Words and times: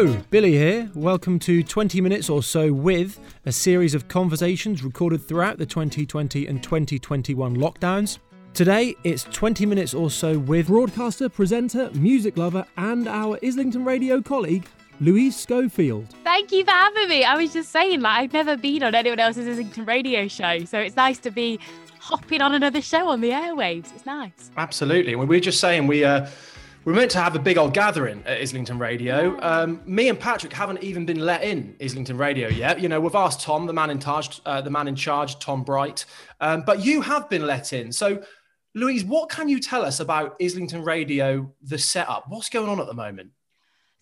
Hello, 0.00 0.18
Billy 0.30 0.52
here. 0.52 0.90
Welcome 0.94 1.38
to 1.40 1.62
20 1.62 2.00
Minutes 2.00 2.30
or 2.30 2.42
So 2.42 2.72
with 2.72 3.20
a 3.44 3.52
series 3.52 3.94
of 3.94 4.08
conversations 4.08 4.82
recorded 4.82 5.20
throughout 5.20 5.58
the 5.58 5.66
2020 5.66 6.46
and 6.46 6.62
2021 6.62 7.54
lockdowns. 7.58 8.18
Today, 8.54 8.94
it's 9.04 9.24
20 9.24 9.66
minutes 9.66 9.92
or 9.92 10.08
so 10.08 10.38
with 10.38 10.68
broadcaster, 10.68 11.28
presenter, 11.28 11.90
music 11.92 12.38
lover, 12.38 12.64
and 12.78 13.08
our 13.08 13.38
Islington 13.44 13.84
Radio 13.84 14.22
colleague, 14.22 14.66
Louise 15.02 15.36
Schofield. 15.36 16.06
Thank 16.24 16.50
you 16.50 16.64
for 16.64 16.70
having 16.70 17.06
me. 17.10 17.22
I 17.24 17.36
was 17.36 17.52
just 17.52 17.70
saying, 17.70 18.00
like, 18.00 18.20
I've 18.20 18.32
never 18.32 18.56
been 18.56 18.82
on 18.82 18.94
anyone 18.94 19.18
else's 19.18 19.46
Islington 19.46 19.84
radio 19.84 20.28
show, 20.28 20.64
so 20.64 20.78
it's 20.78 20.96
nice 20.96 21.18
to 21.18 21.30
be 21.30 21.60
hopping 21.98 22.40
on 22.40 22.54
another 22.54 22.80
show 22.80 23.06
on 23.10 23.20
the 23.20 23.32
airwaves. 23.32 23.94
It's 23.94 24.06
nice. 24.06 24.50
Absolutely. 24.56 25.14
We 25.14 25.26
were 25.26 25.40
just 25.40 25.60
saying 25.60 25.86
we 25.86 26.04
uh, 26.04 26.26
we're 26.84 26.94
meant 26.94 27.10
to 27.12 27.18
have 27.18 27.36
a 27.36 27.38
big 27.38 27.58
old 27.58 27.74
gathering 27.74 28.22
at 28.26 28.40
Islington 28.40 28.78
Radio. 28.78 29.38
Um, 29.40 29.82
me 29.84 30.08
and 30.08 30.18
Patrick 30.18 30.52
haven't 30.52 30.82
even 30.82 31.04
been 31.04 31.20
let 31.20 31.42
in 31.42 31.76
Islington 31.80 32.16
Radio 32.16 32.48
yet. 32.48 32.80
You 32.80 32.88
know, 32.88 33.00
we've 33.00 33.14
asked 33.14 33.42
Tom, 33.42 33.66
the 33.66 33.72
man 33.72 33.90
in 33.90 33.98
charge, 33.98 34.40
uh, 34.46 34.60
the 34.60 34.70
man 34.70 34.88
in 34.88 34.96
charge, 34.96 35.38
Tom 35.38 35.62
Bright, 35.62 36.04
um, 36.40 36.62
but 36.66 36.84
you 36.84 37.02
have 37.02 37.28
been 37.28 37.46
let 37.46 37.72
in. 37.72 37.92
So, 37.92 38.22
Louise, 38.74 39.04
what 39.04 39.28
can 39.28 39.48
you 39.48 39.60
tell 39.60 39.82
us 39.84 40.00
about 40.00 40.36
Islington 40.40 40.82
Radio, 40.82 41.52
the 41.62 41.76
setup? 41.78 42.24
What's 42.28 42.48
going 42.48 42.68
on 42.68 42.80
at 42.80 42.86
the 42.86 42.94
moment? 42.94 43.30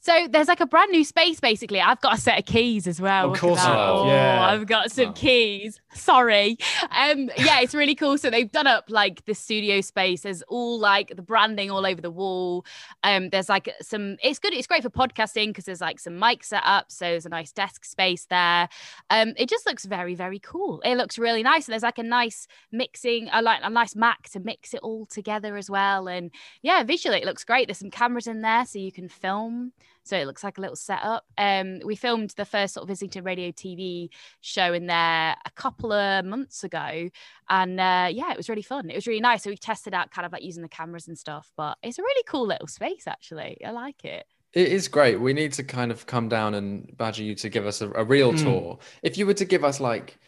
So 0.00 0.28
there's 0.30 0.46
like 0.46 0.60
a 0.60 0.66
brand 0.66 0.92
new 0.92 1.02
space 1.04 1.40
basically. 1.40 1.80
I've 1.80 2.00
got 2.00 2.16
a 2.16 2.20
set 2.20 2.38
of 2.38 2.44
keys 2.44 2.86
as 2.86 3.00
well. 3.00 3.32
Of 3.32 3.38
course, 3.40 3.60
oh, 3.64 4.06
yeah. 4.06 4.46
I've 4.46 4.66
got 4.66 4.92
some 4.92 5.08
Oh. 5.08 5.12
keys. 5.12 5.80
Sorry. 5.94 6.58
Um, 6.90 7.30
yeah, 7.38 7.60
it's 7.60 7.74
really 7.74 7.94
cool. 7.94 8.18
So 8.18 8.28
they've 8.30 8.50
done 8.50 8.66
up 8.66 8.84
like 8.88 9.24
the 9.24 9.34
studio 9.34 9.80
space. 9.80 10.22
There's 10.22 10.42
all 10.42 10.78
like 10.78 11.16
the 11.16 11.22
branding 11.22 11.70
all 11.70 11.86
over 11.86 12.00
the 12.00 12.10
wall. 12.10 12.66
Um, 13.02 13.30
there's 13.30 13.48
like 13.48 13.72
some. 13.80 14.16
It's 14.22 14.38
good. 14.38 14.52
It's 14.52 14.66
great 14.66 14.82
for 14.82 14.90
podcasting 14.90 15.48
because 15.48 15.64
there's 15.64 15.80
like 15.80 15.98
some 15.98 16.18
mic 16.18 16.44
set 16.44 16.62
up. 16.64 16.92
So 16.92 17.06
there's 17.06 17.26
a 17.26 17.30
nice 17.30 17.52
desk 17.52 17.84
space 17.84 18.26
there. 18.26 18.68
Um, 19.10 19.32
it 19.36 19.48
just 19.48 19.66
looks 19.66 19.86
very 19.86 20.14
very 20.14 20.38
cool. 20.38 20.80
It 20.82 20.96
looks 20.96 21.18
really 21.18 21.42
nice. 21.42 21.66
And 21.66 21.72
there's 21.72 21.82
like 21.82 21.98
a 21.98 22.02
nice 22.02 22.46
mixing, 22.70 23.28
a 23.32 23.40
like 23.40 23.60
a 23.62 23.70
nice 23.70 23.96
Mac 23.96 24.28
to 24.30 24.40
mix 24.40 24.74
it 24.74 24.80
all 24.82 25.06
together 25.06 25.56
as 25.56 25.70
well. 25.70 26.06
And 26.06 26.30
yeah, 26.62 26.82
visually 26.82 27.18
it 27.18 27.24
looks 27.24 27.44
great. 27.44 27.66
There's 27.68 27.78
some 27.78 27.90
cameras 27.90 28.26
in 28.26 28.42
there 28.42 28.66
so 28.66 28.78
you 28.78 28.92
can 28.92 29.08
film. 29.08 29.72
So 30.08 30.16
it 30.16 30.26
looks 30.26 30.42
like 30.42 30.56
a 30.56 30.60
little 30.62 30.74
setup. 30.76 31.24
Um, 31.36 31.80
we 31.84 31.94
filmed 31.94 32.30
the 32.30 32.46
first 32.46 32.72
sort 32.74 32.84
of 32.84 32.90
Islington 32.90 33.24
Radio 33.24 33.50
TV 33.50 34.08
show 34.40 34.72
in 34.72 34.86
there 34.86 35.36
a 35.44 35.50
couple 35.54 35.92
of 35.92 36.24
months 36.24 36.64
ago, 36.64 37.10
and 37.50 37.78
uh, 37.78 38.08
yeah, 38.10 38.30
it 38.32 38.36
was 38.38 38.48
really 38.48 38.62
fun. 38.62 38.88
It 38.88 38.94
was 38.94 39.06
really 39.06 39.20
nice. 39.20 39.42
So 39.42 39.50
we 39.50 39.56
tested 39.58 39.92
out 39.92 40.10
kind 40.10 40.24
of 40.24 40.32
like 40.32 40.42
using 40.42 40.62
the 40.62 40.68
cameras 40.68 41.08
and 41.08 41.18
stuff. 41.18 41.52
But 41.58 41.76
it's 41.82 41.98
a 41.98 42.02
really 42.02 42.22
cool 42.26 42.46
little 42.46 42.66
space, 42.68 43.06
actually. 43.06 43.58
I 43.64 43.70
like 43.70 44.02
it. 44.04 44.24
It 44.54 44.68
is 44.68 44.88
great. 44.88 45.20
We 45.20 45.34
need 45.34 45.52
to 45.52 45.62
kind 45.62 45.90
of 45.92 46.06
come 46.06 46.30
down 46.30 46.54
and 46.54 46.90
badger 46.96 47.22
you 47.22 47.34
to 47.34 47.50
give 47.50 47.66
us 47.66 47.82
a, 47.82 47.90
a 47.92 48.02
real 48.04 48.32
Mm. 48.32 48.42
tour. 48.42 48.78
If 49.02 49.18
you 49.18 49.26
were 49.26 49.34
to 49.34 49.44
give 49.44 49.62
us 49.62 49.78
like 49.78 50.18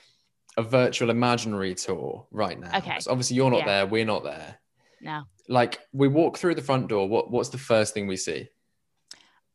a 0.58 0.62
virtual 0.62 1.08
imaginary 1.08 1.74
tour 1.74 2.26
right 2.30 2.60
now, 2.60 2.76
Okay. 2.76 2.90
'cause 2.92 3.06
obviously 3.08 3.36
you're 3.36 3.50
not 3.50 3.60
Yeah. 3.60 3.66
there, 3.66 3.86
we're 3.86 4.04
not 4.04 4.24
there. 4.24 4.58
No 5.00 5.22
Like 5.48 5.78
we 5.94 6.06
walk 6.06 6.36
through 6.36 6.54
the 6.56 6.62
front 6.62 6.88
door, 6.88 7.08
what 7.08 7.30
what's 7.30 7.48
the 7.48 7.56
first 7.58 7.94
thing 7.94 8.06
we 8.06 8.18
see? 8.18 8.48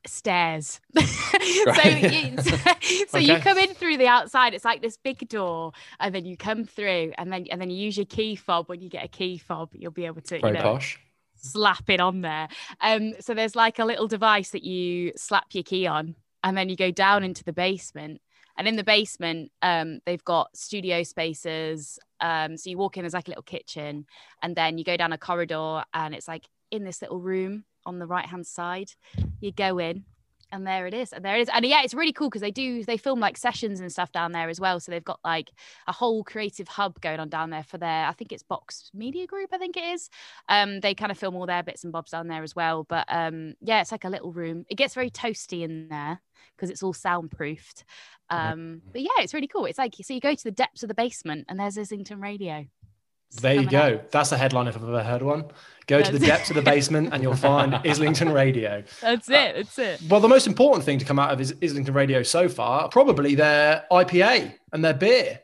Stairs. 0.08 0.80
so 0.96 1.84
you, 1.84 2.38
so 3.08 3.20
you 3.20 3.38
Okay. 3.38 3.40
come 3.40 3.58
in 3.58 3.74
through 3.76 3.98
the 3.98 4.08
outside. 4.08 4.54
It's 4.54 4.66
like 4.66 4.82
this 4.82 4.98
big 4.98 5.28
door, 5.30 5.72
and 6.00 6.14
then 6.14 6.26
you 6.26 6.38
come 6.38 6.64
through, 6.66 7.14
and 7.18 7.32
then 7.32 7.48
and 7.52 7.62
then 7.62 7.70
you 7.70 7.78
use 7.78 7.98
your 7.98 8.06
key 8.06 8.36
fob. 8.36 8.70
When 8.70 8.82
you 8.82 8.90
get 8.90 9.06
a 9.06 9.08
key 9.10 9.38
fob, 9.38 9.70
you'll 9.74 9.92
be 9.92 10.06
able 10.06 10.22
to 10.24 10.42
you 10.42 10.52
know, 10.52 10.60
posh. 10.62 11.00
slap 11.36 11.90
it 11.90 12.00
on 12.00 12.22
there. 12.22 12.48
Um, 12.82 13.14
so 13.20 13.34
there's 13.34 13.56
like 13.56 13.80
a 13.80 13.86
little 13.86 14.08
device 14.08 14.52
that 14.52 14.64
you 14.64 15.14
slap 15.16 15.48
your 15.54 15.64
key 15.64 15.88
on, 15.88 16.16
and 16.44 16.58
then 16.58 16.70
you 16.70 16.76
go 16.76 16.92
down 16.92 17.24
into 17.24 17.44
the 17.44 17.54
basement. 17.54 18.22
And 18.58 18.68
in 18.68 18.78
the 18.78 18.84
basement, 18.86 19.52
um, 19.62 20.00
they've 20.06 20.24
got 20.24 20.56
studio 20.56 21.04
spaces. 21.04 22.00
Um, 22.22 22.56
so 22.58 22.70
you 22.70 22.78
walk 22.78 22.96
in, 22.98 23.04
there's 23.04 23.14
like 23.14 23.28
a 23.28 23.32
little 23.32 23.44
kitchen, 23.44 24.06
and 24.42 24.56
then 24.56 24.78
you 24.78 24.84
go 24.86 24.98
down 24.98 25.12
a 25.14 25.18
corridor, 25.18 25.84
and 25.94 26.16
it's 26.16 26.28
like 26.28 26.46
in 26.72 26.84
this 26.84 27.02
little 27.02 27.20
room 27.20 27.66
on 27.86 28.00
the 28.00 28.08
right 28.08 28.26
hand 28.26 28.48
side. 28.48 28.92
You 29.40 29.52
go 29.52 29.78
in, 29.78 30.06
and 30.52 30.66
there 30.66 30.88
it 30.88 30.94
is, 30.94 31.12
and 31.12 31.24
there 31.24 31.38
it 31.38 31.42
is, 31.42 31.50
and 31.54 31.66
yeah, 31.66 31.82
it's 31.84 31.94
really 31.94 32.14
cool 32.14 32.30
because 32.30 32.42
they 32.42 32.52
do 32.52 32.84
they 32.84 32.98
film 32.98 33.20
like 33.20 33.38
sessions 33.38 33.80
and 33.80 33.92
stuff 33.92 34.12
down 34.12 34.32
there 34.32 34.50
as 34.50 34.60
well. 34.60 34.80
So 34.80 34.92
they've 34.92 35.04
got 35.04 35.20
like 35.24 35.52
a 35.88 35.92
whole 35.92 36.24
creative 36.24 36.68
hub 36.68 37.00
going 37.02 37.20
on 37.20 37.30
down 37.30 37.50
there 37.50 37.64
for 37.64 37.78
their 37.78 38.06
I 38.06 38.14
think 38.14 38.32
it's 38.32 38.44
Box 38.44 38.90
Media 38.94 39.28
Group, 39.28 39.50
I 39.52 39.58
think 39.58 39.78
it 39.78 39.84
is. 39.84 40.10
Um, 40.50 40.80
they 40.80 40.94
kind 40.94 41.12
of 41.12 41.18
film 41.18 41.36
all 41.36 41.46
their 41.46 41.64
bits 41.64 41.84
and 41.84 41.94
bobs 41.94 42.12
down 42.12 42.28
there 42.28 42.44
as 42.44 42.56
well. 42.56 42.84
But 42.84 43.06
um, 43.10 43.56
yeah, 43.62 43.82
it's 43.82 43.92
like 43.92 44.06
a 44.06 44.10
little 44.10 44.32
room. 44.32 44.66
It 44.70 44.76
gets 44.76 44.94
very 44.94 45.10
toasty 45.10 45.64
in 45.64 45.90
there 45.90 46.22
because 46.56 46.70
it's 46.70 46.84
all 46.84 46.94
soundproofed. 46.94 47.84
Um, 48.30 48.82
but 48.92 49.02
yeah, 49.02 49.20
it's 49.20 49.34
really 49.34 49.48
cool. 49.48 49.66
It's 49.66 49.78
like 49.78 49.96
so 50.02 50.14
you 50.14 50.20
go 50.20 50.36
to 50.36 50.44
the 50.44 50.52
depths 50.52 50.84
of 50.84 50.90
the 50.90 50.96
basement 50.96 51.46
and 51.50 51.60
there's 51.60 51.78
Islington 51.78 52.22
Radio. 52.22 52.66
It's 53.28 53.42
There 53.42 53.56
you 53.56 53.68
go. 53.68 53.96
up. 53.96 54.12
That's 54.12 54.32
a 54.32 54.38
headline 54.38 54.68
if 54.68 54.76
I've 54.76 54.84
ever 54.84 55.04
heard 55.04 55.22
one. 55.22 55.46
Go 55.88 56.02
to 56.02 56.12
the 56.12 56.20
depths 56.20 56.50
of 56.50 56.56
the 56.56 56.62
basement 56.74 57.10
and 57.12 57.22
you'll 57.22 57.36
find 57.36 57.76
Islington 57.76 58.32
Radio. 58.32 58.84
That's 59.02 59.30
uh, 59.30 59.34
it. 59.34 59.56
That's 59.56 59.80
it. 59.80 60.02
Well, 60.10 60.20
the 60.20 60.28
most 60.28 60.48
important 60.48 60.84
thing 60.84 60.98
to 61.00 61.06
come 61.06 61.20
out 61.20 61.32
of 61.32 61.40
Is- 61.40 61.56
Islington 61.62 61.94
Radio 61.94 62.24
so 62.24 62.50
far, 62.50 62.90
probably 62.90 63.36
their 63.36 63.86
IPA 63.92 64.54
and 64.74 64.84
their 64.84 64.94
beer. 64.94 65.42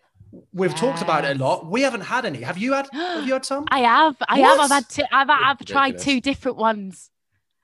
We've 0.54 0.74
talked 0.74 1.02
about 1.02 1.26
it 1.26 1.36
a 1.40 1.44
lot. 1.44 1.70
We 1.70 1.82
haven't 1.82 2.02
had 2.02 2.26
any. 2.26 2.42
Have 2.42 2.58
you 2.58 2.74
had? 2.74 2.88
Have 2.94 3.28
you 3.28 3.34
had 3.34 3.46
some? 3.46 3.66
I 3.72 3.80
have. 3.80 4.16
I 4.28 4.40
have. 4.40 4.60
I've 4.62 4.72
had 4.72 4.90
two. 4.90 5.04
I've, 5.12 5.30
I've 5.30 5.66
tried 5.66 6.00
two 6.00 6.22
different 6.22 6.58
ones. 6.58 7.10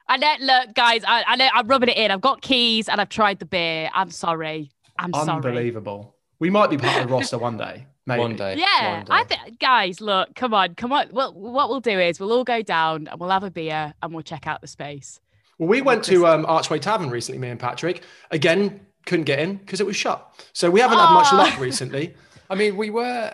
I 0.08 0.18
know. 0.18 0.34
Look, 0.42 0.74
guys. 0.76 1.04
I, 1.08 1.24
I 1.26 1.36
know. 1.38 1.48
I'm 1.54 1.68
rubbing 1.68 1.90
it 1.90 1.98
in. 1.98 2.12
I've 2.12 2.22
got 2.22 2.42
keys 2.42 2.90
and 2.90 3.00
I've 3.00 3.10
tried 3.10 3.40
the 3.40 3.46
beer. 3.46 3.90
I'm 3.94 4.12
sorry. 4.12 4.72
I'm 5.00 5.14
sorry. 5.14 5.30
Unbelievable. 5.30 6.16
We 6.40 6.50
might 6.50 6.70
be 6.70 6.78
part 6.78 7.02
of 7.02 7.08
the 7.08 7.14
roster 7.14 7.38
one 7.38 7.58
day. 7.58 7.88
Maybe. 8.08 8.20
One 8.22 8.36
day. 8.36 8.56
Yeah, 8.58 9.00
one 9.00 9.06
I 9.12 9.24
day. 9.26 9.36
think, 9.44 9.60
guys, 9.60 10.02
look, 10.02 10.34
come 10.34 10.54
on, 10.54 10.74
come 10.76 10.92
on. 10.94 11.10
Well, 11.12 11.34
what 11.34 11.70
we'll 11.70 11.82
do 11.82 12.00
is 12.00 12.20
we'll 12.20 12.32
all 12.32 12.44
go 12.46 12.62
down 12.64 13.08
and 13.08 13.20
we'll 13.20 13.30
have 13.30 13.44
a 13.44 13.52
beer 13.52 13.94
and 14.02 14.14
we'll 14.14 14.24
check 14.24 14.48
out 14.48 14.62
the 14.62 14.68
space. 14.68 15.20
Well, 15.60 15.68
we 15.70 15.82
went 15.82 16.04
to 16.06 16.26
um, 16.26 16.46
Archway 16.46 16.80
Tavern 16.80 17.10
recently, 17.10 17.38
me 17.40 17.50
and 17.50 17.60
Patrick. 17.60 18.04
Again, 18.32 18.80
couldn't 19.06 19.26
get 19.26 19.40
in 19.40 19.58
because 19.58 19.82
it 19.82 19.86
was 19.86 19.96
shut. 19.96 20.26
So 20.54 20.70
we 20.72 20.80
haven't 20.80 20.98
had 20.98 21.14
much 21.14 21.28
Ah. 21.32 21.36
luck 21.38 21.60
recently. 21.60 22.16
I 22.50 22.56
mean, 22.56 22.78
we 22.78 22.90
were. 22.90 23.34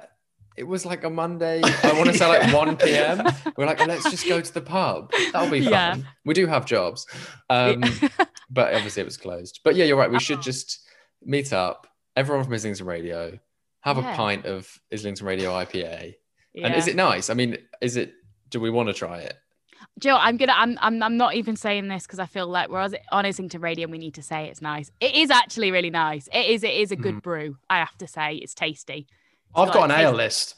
It 0.56 0.64
was 0.66 0.86
like 0.86 1.04
a 1.04 1.10
Monday. 1.10 1.62
I 1.84 1.94
want 1.94 2.10
to 2.12 2.18
say 2.18 2.28
like 2.28 2.54
1 2.54 2.78
p.m. 2.78 3.24
We're 3.58 3.66
like, 3.66 3.80
well, 3.80 3.88
let's 3.88 4.10
just 4.10 4.28
go 4.28 4.40
to 4.40 4.54
the 4.54 4.62
pub. 4.62 5.12
That'll 5.32 5.50
be 5.50 5.62
fun. 5.62 5.72
Yeah. 5.72 5.96
We 6.26 6.34
do 6.36 6.46
have 6.46 6.66
jobs, 6.66 7.08
um, 7.50 7.84
but 8.52 8.74
obviously 8.76 9.02
it 9.02 9.06
was 9.06 9.18
closed. 9.18 9.62
But 9.64 9.76
yeah, 9.76 9.86
you're 9.86 9.98
right. 9.98 10.12
We 10.12 10.20
should 10.20 10.40
Oh. 10.40 10.42
just 10.42 10.80
meet 11.24 11.54
up. 11.54 11.88
Everyone 12.16 12.44
from 12.46 12.54
Islington 12.54 12.86
Radio, 12.86 13.40
have 13.84 13.98
Yeah. 13.98 14.14
a 14.14 14.16
pint 14.16 14.46
of 14.46 14.68
Islington 14.92 15.26
Radio 15.28 15.52
IPA. 15.52 16.16
And 16.62 16.76
is 16.76 16.88
it 16.88 16.96
nice? 16.96 17.30
I 17.30 17.34
mean, 17.34 17.58
is 17.82 17.96
it? 17.98 18.14
Do 18.50 18.60
we 18.60 18.70
want 18.70 18.88
to 18.90 18.94
try 18.94 19.20
it? 19.20 19.36
Jill, 20.00 20.18
I'm 20.20 20.38
gonna. 20.38 20.54
I'm. 20.56 20.78
I'm. 20.82 21.02
I'm 21.04 21.18
not 21.18 21.36
even 21.36 21.56
saying 21.56 21.88
this 21.88 22.04
because 22.06 22.20
I 22.20 22.26
feel 22.26 22.48
like 22.48 22.70
we're 22.70 22.80
on 23.12 23.26
Islington 23.26 23.62
Radio 23.62 23.84
and 23.86 23.92
we 23.92 23.98
need 23.98 24.14
to 24.16 24.24
say 24.24 24.46
it's 24.48 24.62
nice. 24.62 24.92
It 25.00 25.16
is 25.16 25.30
actually 25.32 25.72
really 25.72 25.90
nice. 25.90 26.28
It 26.34 26.46
is. 26.48 26.64
It 26.64 26.74
is 26.74 26.92
a 26.92 26.96
good 26.96 27.22
brew. 27.22 27.58
I 27.70 27.80
have 27.80 27.98
to 28.00 28.08
say, 28.08 28.36
it's 28.36 28.54
tasty. 28.54 29.08
I've 29.56 29.72
got 29.74 29.84
an 29.84 29.90
got 29.90 30.00
a 30.00 30.02
ale 30.02 30.10
taste- 30.12 30.18
list. 30.18 30.56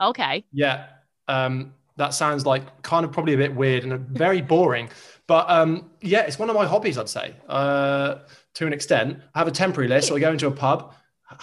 Okay. 0.00 0.44
Yeah. 0.52 0.86
Um, 1.28 1.74
that 1.96 2.14
sounds 2.14 2.46
like 2.46 2.82
kind 2.82 3.04
of 3.04 3.10
probably 3.12 3.34
a 3.34 3.36
bit 3.36 3.54
weird 3.54 3.84
and 3.84 4.00
very 4.08 4.40
boring. 4.40 4.88
But 5.26 5.50
um, 5.50 5.90
yeah, 6.00 6.20
it's 6.20 6.38
one 6.38 6.48
of 6.48 6.54
my 6.56 6.64
hobbies, 6.66 6.96
I'd 6.96 7.08
say, 7.08 7.34
uh, 7.48 8.16
to 8.54 8.66
an 8.66 8.72
extent. 8.72 9.18
I 9.34 9.38
have 9.40 9.48
a 9.48 9.52
temporary 9.52 9.88
list. 9.88 10.08
So 10.08 10.16
I 10.16 10.20
go 10.20 10.30
into 10.32 10.46
a 10.46 10.52
pub, 10.52 10.94
I 10.94 10.94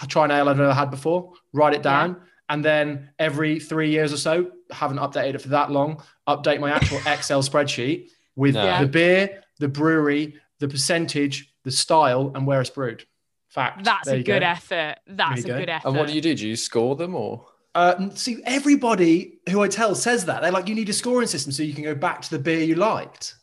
try 0.08 0.24
an 0.24 0.30
ale 0.30 0.48
I've 0.48 0.56
never 0.56 0.74
had 0.74 0.90
before, 0.90 1.32
write 1.52 1.74
it 1.74 1.78
Yeah. 1.78 1.82
down. 1.82 2.16
And 2.48 2.64
then 2.64 3.10
every 3.18 3.58
three 3.58 3.90
years 3.90 4.12
or 4.12 4.16
so, 4.16 4.52
haven't 4.70 4.98
updated 4.98 5.34
it 5.34 5.42
for 5.42 5.48
that 5.48 5.70
long, 5.70 6.02
update 6.28 6.60
my 6.60 6.70
actual 6.70 6.98
Excel 7.06 7.42
spreadsheet 7.42 8.08
with 8.36 8.54
No. 8.54 8.80
the 8.80 8.86
beer, 8.86 9.42
the 9.58 9.68
brewery, 9.68 10.34
the 10.60 10.68
percentage, 10.68 11.52
the 11.64 11.70
style, 11.72 12.30
and 12.34 12.46
where 12.46 12.60
it's 12.60 12.70
brewed. 12.70 13.04
Fact. 13.48 13.84
That's 13.84 14.06
There 14.06 14.16
a 14.18 14.22
good 14.22 14.40
go. 14.40 14.46
effort. 14.46 14.96
That's 15.06 15.44
a 15.44 15.46
go. 15.48 15.58
good 15.58 15.68
effort. 15.70 15.88
And 15.88 15.96
what 15.96 16.08
do 16.08 16.14
you 16.14 16.20
do? 16.20 16.34
Do 16.34 16.46
you 16.46 16.56
score 16.56 16.94
them 16.94 17.14
or? 17.14 17.46
Uh, 17.74 18.10
see, 18.14 18.42
everybody 18.44 19.38
who 19.50 19.62
I 19.62 19.68
tell 19.68 19.94
says 19.94 20.24
that. 20.26 20.40
They're 20.42 20.50
like, 20.52 20.68
you 20.68 20.74
need 20.74 20.88
a 20.88 20.92
scoring 20.92 21.26
system 21.28 21.52
so 21.52 21.62
you 21.62 21.74
can 21.74 21.84
go 21.84 21.94
back 21.94 22.22
to 22.22 22.30
the 22.30 22.38
beer 22.38 22.60
you 22.62 22.74
liked. 22.74 23.34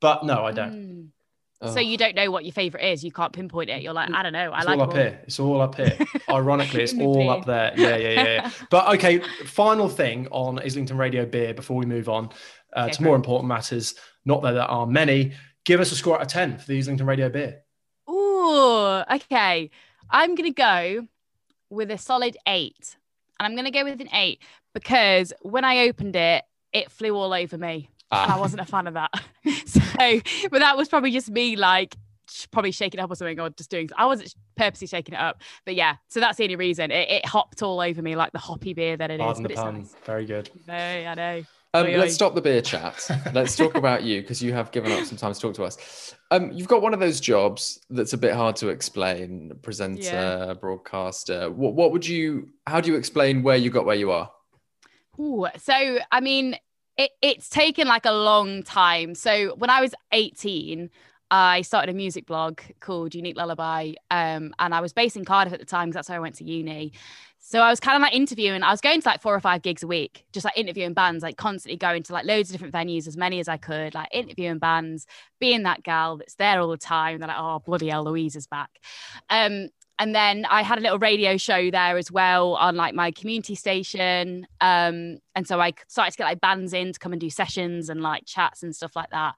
But 0.00 0.24
no, 0.24 0.44
I 0.44 0.52
don't. 0.52 0.72
Mm. 0.72 1.08
Oh. 1.62 1.72
So 1.72 1.80
you 1.80 1.96
don't 1.96 2.14
know 2.14 2.30
what 2.30 2.44
your 2.44 2.52
favorite 2.52 2.84
is. 2.84 3.02
You 3.02 3.10
can't 3.10 3.32
pinpoint 3.32 3.70
it. 3.70 3.80
You're 3.82 3.94
like, 3.94 4.10
I 4.12 4.22
don't 4.22 4.34
know. 4.34 4.50
I 4.52 4.58
It's 4.58 4.66
like 4.66 4.76
all 4.78 4.82
up 4.84 4.90
all. 4.90 4.96
here. 4.96 5.20
It's 5.24 5.40
all 5.40 5.60
up 5.62 5.74
here. 5.76 5.96
Ironically, 6.28 6.82
it's 6.82 6.94
all 6.98 7.30
up 7.30 7.46
there. 7.46 7.72
Yeah, 7.76 7.96
yeah, 7.96 8.08
yeah, 8.10 8.24
yeah. 8.24 8.50
but 8.70 8.94
okay, 8.96 9.20
final 9.46 9.88
thing 9.88 10.28
on 10.30 10.58
Islington 10.58 10.98
Radio 10.98 11.24
beer 11.24 11.54
before 11.54 11.76
we 11.78 11.86
move 11.86 12.08
on 12.10 12.30
uh, 12.76 12.80
Okay, 12.82 12.92
to 12.92 12.98
great. 12.98 13.06
more 13.06 13.16
important 13.16 13.48
matters. 13.48 13.94
Not 14.26 14.42
that 14.42 14.52
there 14.52 14.64
are 14.64 14.86
many. 14.86 15.32
Give 15.64 15.80
us 15.80 15.90
a 15.92 15.96
score 15.96 16.16
out 16.16 16.22
of 16.22 16.28
10 16.28 16.58
for 16.58 16.66
the 16.66 16.76
Islington 16.78 17.06
Radio 17.06 17.28
beer. 17.30 17.60
Ooh, 18.10 19.02
okay. 19.12 19.70
I'm 20.10 20.34
gonna 20.34 20.50
go 20.52 21.06
with 21.70 21.90
a 21.90 21.98
solid 21.98 22.36
eight, 22.46 22.96
and 23.40 23.46
I'm 23.46 23.56
gonna 23.56 23.70
go 23.70 23.82
with 23.84 24.00
an 24.00 24.08
eight 24.12 24.40
because 24.74 25.32
when 25.42 25.64
I 25.64 25.88
opened 25.88 26.14
it, 26.16 26.44
it 26.72 26.90
flew 26.92 27.16
all 27.16 27.32
over 27.32 27.56
me, 27.58 27.88
and 28.12 28.30
I 28.30 28.36
Ah. 28.36 28.40
wasn't 28.40 28.60
a 28.60 28.64
fan 28.66 28.86
of 28.86 28.94
that. 28.94 29.10
so, 29.66 29.80
but 30.50 30.58
that 30.60 30.76
was 30.76 30.88
probably 30.88 31.10
just 31.10 31.30
me 31.30 31.56
like 31.56 31.96
probably 32.50 32.72
shaking 32.72 33.00
up 33.00 33.10
or 33.10 33.14
something, 33.14 33.38
or 33.40 33.50
just 33.50 33.70
doing. 33.70 33.88
I 33.96 34.06
wasn't 34.06 34.34
purposely 34.56 34.86
shaking 34.88 35.14
it 35.14 35.20
up, 35.20 35.40
but 35.64 35.74
yeah. 35.74 35.96
So 36.08 36.20
that's 36.20 36.38
the 36.38 36.44
only 36.44 36.56
reason 36.56 36.90
it, 36.90 37.08
it 37.10 37.26
hopped 37.26 37.62
all 37.62 37.80
over 37.80 38.02
me 38.02 38.16
like 38.16 38.32
the 38.32 38.38
hoppy 38.38 38.74
beer 38.74 38.96
that 38.96 39.10
it 39.10 39.14
is. 39.14 39.20
Pardon 39.20 39.42
But 39.42 39.48
the 39.48 39.52
it's 39.54 39.62
pun. 39.62 39.78
nice. 39.78 39.94
Very 40.04 40.26
good. 40.26 40.50
No, 40.66 40.74
I 40.74 41.14
know. 41.14 41.42
Um, 41.74 41.86
Oi, 41.86 41.94
oi. 41.94 41.98
let's 41.98 42.14
stop 42.14 42.34
the 42.34 42.40
beer 42.40 42.62
chat. 42.62 43.06
Let's 43.34 43.54
talk 43.54 43.74
about 43.74 44.02
you 44.02 44.22
because 44.22 44.42
you 44.42 44.54
have 44.54 44.70
given 44.72 44.92
up 44.92 45.04
some 45.04 45.18
time 45.18 45.34
to 45.34 45.38
talk 45.40 45.52
to 45.56 45.64
us. 45.64 46.14
Um, 46.30 46.50
you've 46.52 46.68
got 46.68 46.80
one 46.80 46.94
of 46.94 47.00
those 47.00 47.20
jobs 47.20 47.78
that's 47.90 48.14
a 48.14 48.16
bit 48.18 48.32
hard 48.32 48.56
to 48.56 48.68
explain. 48.68 49.52
Presenter, 49.62 50.00
Yeah. 50.02 50.54
broadcaster. 50.54 51.50
What, 51.50 51.74
what 51.74 51.92
would 51.92 52.06
you? 52.06 52.48
How 52.66 52.80
do 52.80 52.90
you 52.90 52.96
explain 52.96 53.42
where 53.42 53.56
you 53.58 53.68
got 53.68 53.84
where 53.84 53.96
you 53.96 54.10
are? 54.10 54.30
Ooh, 55.20 55.46
so 55.58 55.98
I 56.10 56.20
mean, 56.20 56.56
it, 56.96 57.10
it's 57.22 57.48
taken 57.48 57.86
like 57.86 58.06
a 58.06 58.12
long 58.12 58.62
time. 58.62 59.14
So 59.14 59.54
when 59.56 59.70
I 59.70 59.80
was 59.80 59.94
18, 60.12 60.90
I 61.30 61.62
started 61.62 61.90
a 61.90 61.96
music 61.96 62.26
blog 62.26 62.60
called 62.80 63.14
Unique 63.14 63.36
Lullaby. 63.36 63.94
Um, 64.10 64.54
and 64.58 64.74
I 64.74 64.80
was 64.80 64.92
based 64.92 65.16
in 65.16 65.24
Cardiff 65.24 65.52
at 65.52 65.58
the 65.58 65.66
time 65.66 65.88
because 65.88 65.94
that's 65.94 66.08
where 66.08 66.16
I 66.16 66.20
went 66.20 66.36
to 66.36 66.44
uni. 66.44 66.92
So 67.38 67.60
I 67.60 67.70
was 67.70 67.78
kind 67.78 67.96
of 67.96 68.02
like 68.02 68.14
interviewing, 68.14 68.62
I 68.62 68.70
was 68.70 68.80
going 68.80 69.00
to 69.00 69.08
like 69.08 69.20
four 69.20 69.34
or 69.34 69.40
five 69.40 69.62
gigs 69.62 69.84
a 69.84 69.86
week, 69.86 70.24
just 70.32 70.44
like 70.44 70.58
interviewing 70.58 70.94
bands, 70.94 71.22
like 71.22 71.36
constantly 71.36 71.76
going 71.76 72.02
to 72.04 72.12
like 72.12 72.24
loads 72.24 72.50
of 72.50 72.54
different 72.54 72.74
venues, 72.74 73.06
as 73.06 73.16
many 73.16 73.38
as 73.38 73.46
I 73.46 73.56
could, 73.56 73.94
like 73.94 74.08
interviewing 74.10 74.58
bands, 74.58 75.06
being 75.38 75.62
that 75.62 75.84
gal 75.84 76.16
that's 76.16 76.34
there 76.34 76.60
all 76.60 76.68
the 76.68 76.76
time. 76.76 77.18
They're 77.18 77.28
like, 77.28 77.36
oh, 77.38 77.60
bloody 77.64 77.88
hell, 77.88 78.04
Louise 78.04 78.34
is 78.34 78.48
back. 78.48 78.70
Um, 79.30 79.68
and 79.98 80.14
then 80.14 80.44
I 80.44 80.62
had 80.62 80.78
a 80.78 80.80
little 80.80 80.98
radio 80.98 81.36
show 81.36 81.70
there 81.70 81.96
as 81.96 82.10
well 82.10 82.54
on 82.54 82.76
like 82.76 82.94
my 82.94 83.12
community 83.12 83.54
station. 83.54 84.46
Um, 84.60 85.18
and 85.36 85.46
so 85.46 85.60
I 85.60 85.74
started 85.86 86.12
to 86.12 86.16
get 86.16 86.24
like 86.24 86.40
bands 86.40 86.72
in 86.72 86.94
to 86.94 86.98
come 86.98 87.12
and 87.12 87.20
do 87.20 87.28
sessions 87.28 87.90
and 87.90 88.00
like 88.00 88.24
chats 88.24 88.62
and 88.62 88.74
stuff 88.74 88.96
like 88.96 89.10
that. 89.10 89.34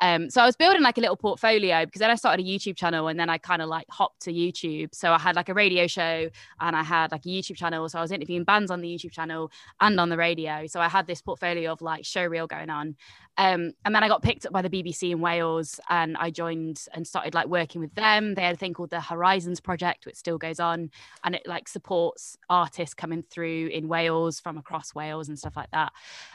Um, 0.00 0.28
so 0.28 0.42
I 0.42 0.46
was 0.46 0.56
building 0.56 0.82
like 0.82 0.98
a 0.98 1.00
little 1.00 1.16
portfolio 1.16 1.86
because 1.86 2.00
then 2.00 2.10
I 2.10 2.16
started 2.16 2.44
a 2.44 2.48
YouTube 2.48 2.76
channel 2.76 3.08
and 3.08 3.18
then 3.18 3.30
I 3.30 3.38
kind 3.38 3.62
of 3.62 3.68
like 3.68 3.86
hopped 3.88 4.22
to 4.22 4.32
YouTube. 4.32 4.94
So 4.94 5.12
I 5.12 5.18
had 5.18 5.36
like 5.36 5.48
a 5.48 5.54
radio 5.54 5.86
show 5.86 6.28
and 6.60 6.76
I 6.76 6.82
had 6.82 7.12
like 7.12 7.24
a 7.24 7.28
YouTube 7.28 7.56
channel. 7.56 7.88
So 7.88 7.98
I 7.98 8.02
was 8.02 8.12
interviewing 8.12 8.44
bands 8.44 8.70
on 8.70 8.80
the 8.80 8.88
YouTube 8.88 9.12
channel 9.12 9.50
and 9.80 9.98
on 9.98 10.08
the 10.10 10.16
radio. 10.16 10.66
So 10.66 10.80
I 10.80 10.88
had 10.88 11.06
this 11.06 11.22
portfolio 11.22 11.72
of 11.72 11.80
like 11.80 12.04
show 12.04 12.24
reel 12.24 12.46
going 12.46 12.68
on. 12.68 12.96
Um, 13.38 13.72
and 13.84 13.94
then 13.94 14.02
I 14.02 14.08
got 14.08 14.22
picked 14.22 14.46
up 14.46 14.52
by 14.52 14.62
the 14.62 14.70
BBC 14.70 15.10
in 15.10 15.20
Wales 15.20 15.78
and 15.90 16.16
I 16.16 16.30
joined 16.30 16.86
and 16.94 17.06
started 17.06 17.34
like 17.34 17.46
working 17.46 17.80
with 17.80 17.94
them. 17.94 18.34
They 18.34 18.42
had 18.42 18.54
a 18.54 18.58
thing 18.58 18.72
called 18.72 18.90
the 18.90 19.00
Horizons 19.00 19.60
Project, 19.60 20.06
which 20.06 20.16
still 20.16 20.38
goes 20.38 20.58
on 20.58 20.90
and 21.22 21.34
it 21.34 21.42
like 21.46 21.68
supports 21.68 22.36
artists 22.48 22.94
coming 22.94 23.22
through 23.22 23.68
in 23.68 23.88
Wales 23.88 24.40
from 24.40 24.56
across 24.56 24.94
Wales 24.94 25.28
and 25.28 25.35
stuff 25.38 25.56
like 25.56 25.70
that. 25.72 25.92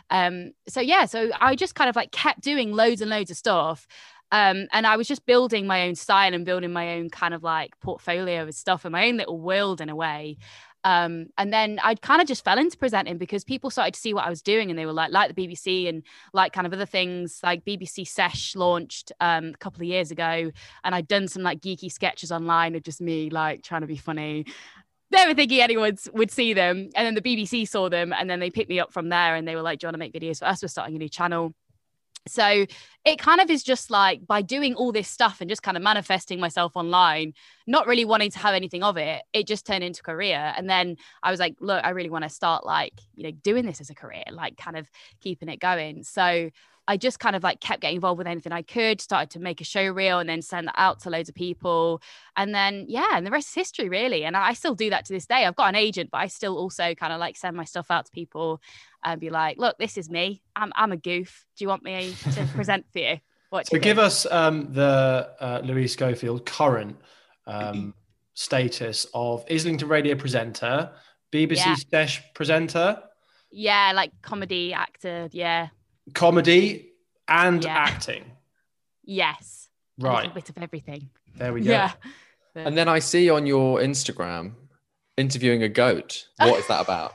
Um, 0.09 0.51
so 0.67 0.81
yeah, 0.81 1.05
so 1.05 1.29
I 1.39 1.55
just 1.55 1.75
kind 1.75 1.89
of 1.89 1.95
like 1.95 2.11
kept 2.11 2.41
doing 2.41 2.71
loads 2.73 3.01
and 3.01 3.09
loads 3.09 3.31
of 3.31 3.37
stuff. 3.37 3.87
Um, 4.31 4.67
and 4.71 4.87
I 4.87 4.95
was 4.95 5.07
just 5.07 5.25
building 5.25 5.67
my 5.67 5.87
own 5.87 5.95
style 5.95 6.33
and 6.33 6.45
building 6.45 6.71
my 6.71 6.95
own 6.95 7.09
kind 7.09 7.33
of 7.33 7.43
like 7.43 7.77
portfolio 7.81 8.43
of 8.43 8.53
stuff 8.53 8.85
and 8.85 8.93
my 8.93 9.07
own 9.07 9.17
little 9.17 9.37
world 9.37 9.81
in 9.81 9.89
a 9.89 9.95
way. 9.95 10.37
Um, 10.83 11.27
and 11.37 11.53
then 11.53 11.79
I 11.83 11.95
kind 11.95 12.21
of 12.21 12.27
just 12.27 12.43
fell 12.43 12.57
into 12.57 12.77
presenting 12.77 13.17
because 13.17 13.43
people 13.43 13.69
started 13.69 13.93
to 13.93 13.99
see 13.99 14.13
what 14.13 14.25
I 14.25 14.29
was 14.29 14.41
doing 14.41 14.69
and 14.69 14.79
they 14.79 14.85
were 14.85 14.93
like, 14.93 15.11
like 15.11 15.35
the 15.35 15.47
BBC 15.47 15.87
and 15.87 16.03
like 16.33 16.53
kind 16.53 16.65
of 16.65 16.73
other 16.73 16.85
things 16.85 17.39
like 17.43 17.65
BBC 17.65 18.07
Sesh 18.07 18.55
launched 18.55 19.11
um, 19.19 19.49
a 19.53 19.57
couple 19.57 19.81
of 19.81 19.87
years 19.87 20.11
ago. 20.11 20.51
And 20.83 20.95
I'd 20.95 21.07
done 21.07 21.27
some 21.27 21.43
like 21.43 21.59
geeky 21.59 21.91
sketches 21.91 22.31
online 22.31 22.75
of 22.75 22.83
just 22.83 23.01
me 23.01 23.29
like 23.29 23.63
trying 23.63 23.81
to 23.81 23.87
be 23.87 23.97
funny. 23.97 24.45
Never 25.11 25.33
thinking 25.33 25.61
anyone 25.61 25.97
would 26.13 26.31
see 26.31 26.53
them. 26.53 26.89
And 26.95 27.05
then 27.05 27.15
the 27.15 27.21
BBC 27.21 27.67
saw 27.67 27.89
them 27.89 28.13
and 28.13 28.29
then 28.29 28.39
they 28.39 28.49
picked 28.49 28.69
me 28.69 28.79
up 28.79 28.93
from 28.93 29.09
there 29.09 29.35
and 29.35 29.47
they 29.47 29.55
were 29.55 29.61
like, 29.61 29.79
Do 29.79 29.85
you 29.85 29.87
want 29.87 29.95
to 29.95 29.99
make 29.99 30.13
videos 30.13 30.39
for 30.39 30.45
us? 30.45 30.61
We're 30.61 30.69
starting 30.69 30.95
a 30.95 30.99
new 30.99 31.09
channel. 31.09 31.53
So 32.27 32.65
it 33.03 33.17
kind 33.17 33.41
of 33.41 33.49
is 33.49 33.63
just 33.63 33.89
like 33.89 34.27
by 34.27 34.43
doing 34.43 34.75
all 34.75 34.91
this 34.91 35.07
stuff 35.07 35.41
and 35.41 35.49
just 35.49 35.63
kind 35.63 35.75
of 35.75 35.81
manifesting 35.81 36.39
myself 36.39 36.73
online, 36.75 37.33
not 37.65 37.87
really 37.87 38.05
wanting 38.05 38.29
to 38.31 38.39
have 38.39 38.53
anything 38.53 38.83
of 38.83 38.97
it, 38.97 39.23
it 39.33 39.47
just 39.47 39.65
turned 39.65 39.83
into 39.83 40.03
career. 40.03 40.53
And 40.55 40.69
then 40.69 40.97
I 41.23 41.31
was 41.31 41.39
like, 41.39 41.55
look, 41.59 41.83
I 41.83 41.89
really 41.89 42.11
want 42.11 42.23
to 42.23 42.29
start 42.29 42.63
like, 42.63 42.93
you 43.15 43.23
know, 43.23 43.31
doing 43.31 43.65
this 43.65 43.81
as 43.81 43.89
a 43.89 43.95
career, 43.95 44.23
like 44.31 44.55
kind 44.55 44.77
of 44.77 44.87
keeping 45.19 45.49
it 45.49 45.59
going. 45.59 46.03
So 46.03 46.51
I 46.87 46.97
just 46.97 47.19
kind 47.19 47.35
of 47.35 47.43
like 47.43 47.61
kept 47.61 47.81
getting 47.81 47.95
involved 47.95 48.17
with 48.17 48.27
anything 48.27 48.51
I 48.51 48.63
could, 48.63 48.99
started 48.99 49.29
to 49.31 49.39
make 49.39 49.61
a 49.61 49.63
show 49.63 49.87
reel 49.87 50.19
and 50.19 50.27
then 50.27 50.41
send 50.41 50.67
that 50.67 50.75
out 50.77 51.01
to 51.01 51.09
loads 51.09 51.29
of 51.29 51.35
people. 51.35 52.01
And 52.35 52.53
then, 52.53 52.85
yeah, 52.89 53.09
and 53.13 53.25
the 53.25 53.31
rest 53.31 53.49
is 53.49 53.53
history, 53.55 53.87
really. 53.87 54.23
And 54.25 54.35
I 54.35 54.53
still 54.53 54.75
do 54.75 54.89
that 54.89 55.05
to 55.05 55.13
this 55.13 55.25
day. 55.27 55.45
I've 55.45 55.55
got 55.55 55.69
an 55.69 55.75
agent, 55.75 56.09
but 56.11 56.17
I 56.17 56.27
still 56.27 56.57
also 56.57 56.93
kind 56.95 57.13
of 57.13 57.19
like 57.19 57.37
send 57.37 57.55
my 57.55 57.63
stuff 57.65 57.91
out 57.91 58.05
to 58.05 58.11
people 58.11 58.61
and 59.03 59.21
be 59.21 59.29
like, 59.29 59.57
look, 59.57 59.77
this 59.77 59.97
is 59.97 60.09
me. 60.09 60.41
I'm, 60.55 60.71
I'm 60.75 60.91
a 60.91 60.97
goof. 60.97 61.45
Do 61.57 61.63
you 61.63 61.69
want 61.69 61.83
me 61.83 62.13
to 62.33 62.45
present 62.55 62.85
for 62.91 62.99
you? 62.99 63.19
What 63.51 63.67
So 63.67 63.75
you 63.75 63.79
give 63.79 63.97
think? 63.97 64.05
us 64.07 64.25
um, 64.31 64.73
the 64.73 65.29
uh, 65.39 65.61
Louise 65.63 65.93
Schofield 65.93 66.45
current 66.45 66.97
um, 67.47 67.93
status 68.33 69.05
of 69.13 69.45
Islington 69.51 69.87
radio 69.87 70.15
presenter, 70.15 70.91
BBC 71.31 71.57
Yeah. 71.57 71.75
Presenter, 72.33 73.03
Yeah, 73.51 73.91
like 73.93 74.11
comedy 74.21 74.73
actor. 74.73 75.29
Yeah. 75.31 75.69
Comedy, 76.13 76.91
and 77.27 77.63
Yeah. 77.63 77.75
acting. 77.77 78.25
Yes. 79.03 79.69
Right. 79.97 80.29
A 80.29 80.33
bit 80.33 80.49
of 80.49 80.57
everything. 80.57 81.09
There 81.35 81.53
we 81.53 81.61
go. 81.61 81.71
Yeah. 81.71 81.91
And 82.53 82.77
then 82.77 82.89
I 82.89 82.99
see 82.99 83.29
on 83.29 83.45
your 83.45 83.79
Instagram 83.79 84.55
interviewing 85.15 85.63
a 85.63 85.69
goat. 85.69 86.27
What 86.37 86.59
is 86.59 86.67
that 86.67 86.81
about? 86.81 87.13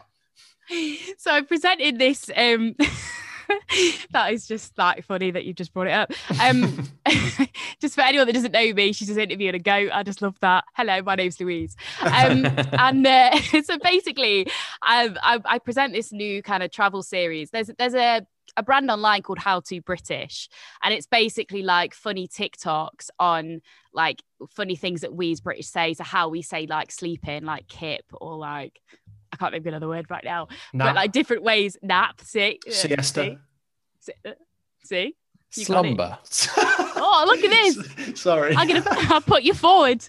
so 1.18 1.30
I 1.30 1.42
presented 1.42 1.98
this. 1.98 2.30
Um, 2.34 2.74
that 4.10 4.32
is 4.32 4.46
just 4.46 4.76
like 4.78 5.04
funny 5.04 5.30
that 5.30 5.44
you've 5.44 5.56
just 5.56 5.72
brought 5.72 5.86
it 5.86 5.92
up. 5.92 6.12
Um, 6.40 6.88
just 7.80 7.94
for 7.94 8.00
anyone 8.02 8.26
that 8.26 8.32
doesn't 8.32 8.52
know 8.52 8.72
me, 8.72 8.92
she's 8.92 9.08
just 9.08 9.18
interviewing 9.18 9.54
a 9.54 9.58
goat. 9.58 9.90
I 9.92 10.02
just 10.02 10.22
love 10.22 10.38
that. 10.40 10.64
Hello, 10.74 11.02
my 11.02 11.14
name's 11.14 11.40
Louise. 11.40 11.76
Um, 12.00 12.46
and 12.72 13.06
uh, 13.06 13.38
so 13.62 13.78
basically, 13.78 14.46
um, 14.82 15.16
I, 15.22 15.40
I 15.44 15.58
present 15.58 15.92
this 15.92 16.12
new 16.12 16.42
kind 16.42 16.62
of 16.62 16.70
travel 16.70 17.02
series. 17.02 17.50
There's 17.50 17.70
there's 17.78 17.94
a 17.94 18.26
a 18.56 18.62
brand 18.62 18.90
online 18.90 19.22
called 19.22 19.38
How 19.38 19.60
to 19.60 19.80
British, 19.80 20.48
and 20.82 20.94
it's 20.94 21.06
basically 21.06 21.62
like 21.62 21.94
funny 21.94 22.28
TikToks 22.28 23.10
on 23.18 23.60
like 23.92 24.22
funny 24.50 24.76
things 24.76 25.00
that 25.00 25.14
we 25.14 25.32
as 25.32 25.40
British 25.40 25.66
say. 25.66 25.94
So 25.94 26.04
how 26.04 26.28
we 26.28 26.42
say 26.42 26.66
like 26.66 26.90
sleeping, 26.90 27.44
like 27.44 27.68
kip, 27.68 28.04
or 28.12 28.36
like 28.36 28.80
I 29.36 29.38
can't 29.38 29.52
think 29.52 29.62
of 29.62 29.68
another 29.68 29.88
word 29.88 30.06
right 30.10 30.24
now, 30.24 30.48
Now, 30.72 30.86
but 30.86 30.94
like 30.94 31.12
different 31.12 31.42
ways. 31.42 31.76
Nap, 31.82 32.20
see, 32.22 32.58
uh, 32.66 32.70
siesta. 32.70 33.38
see, 34.00 34.14
see, 34.82 35.06
uh. 35.10 35.10
Slumber. 35.50 36.18
Oh, 36.98 37.24
look 37.26 37.44
at 37.44 37.50
this. 37.50 38.20
Sorry. 38.20 38.56
I'm 38.56 38.66
gonna 38.66 38.82
I'll 39.10 39.20
put 39.20 39.42
you 39.42 39.52
forward. 39.52 40.02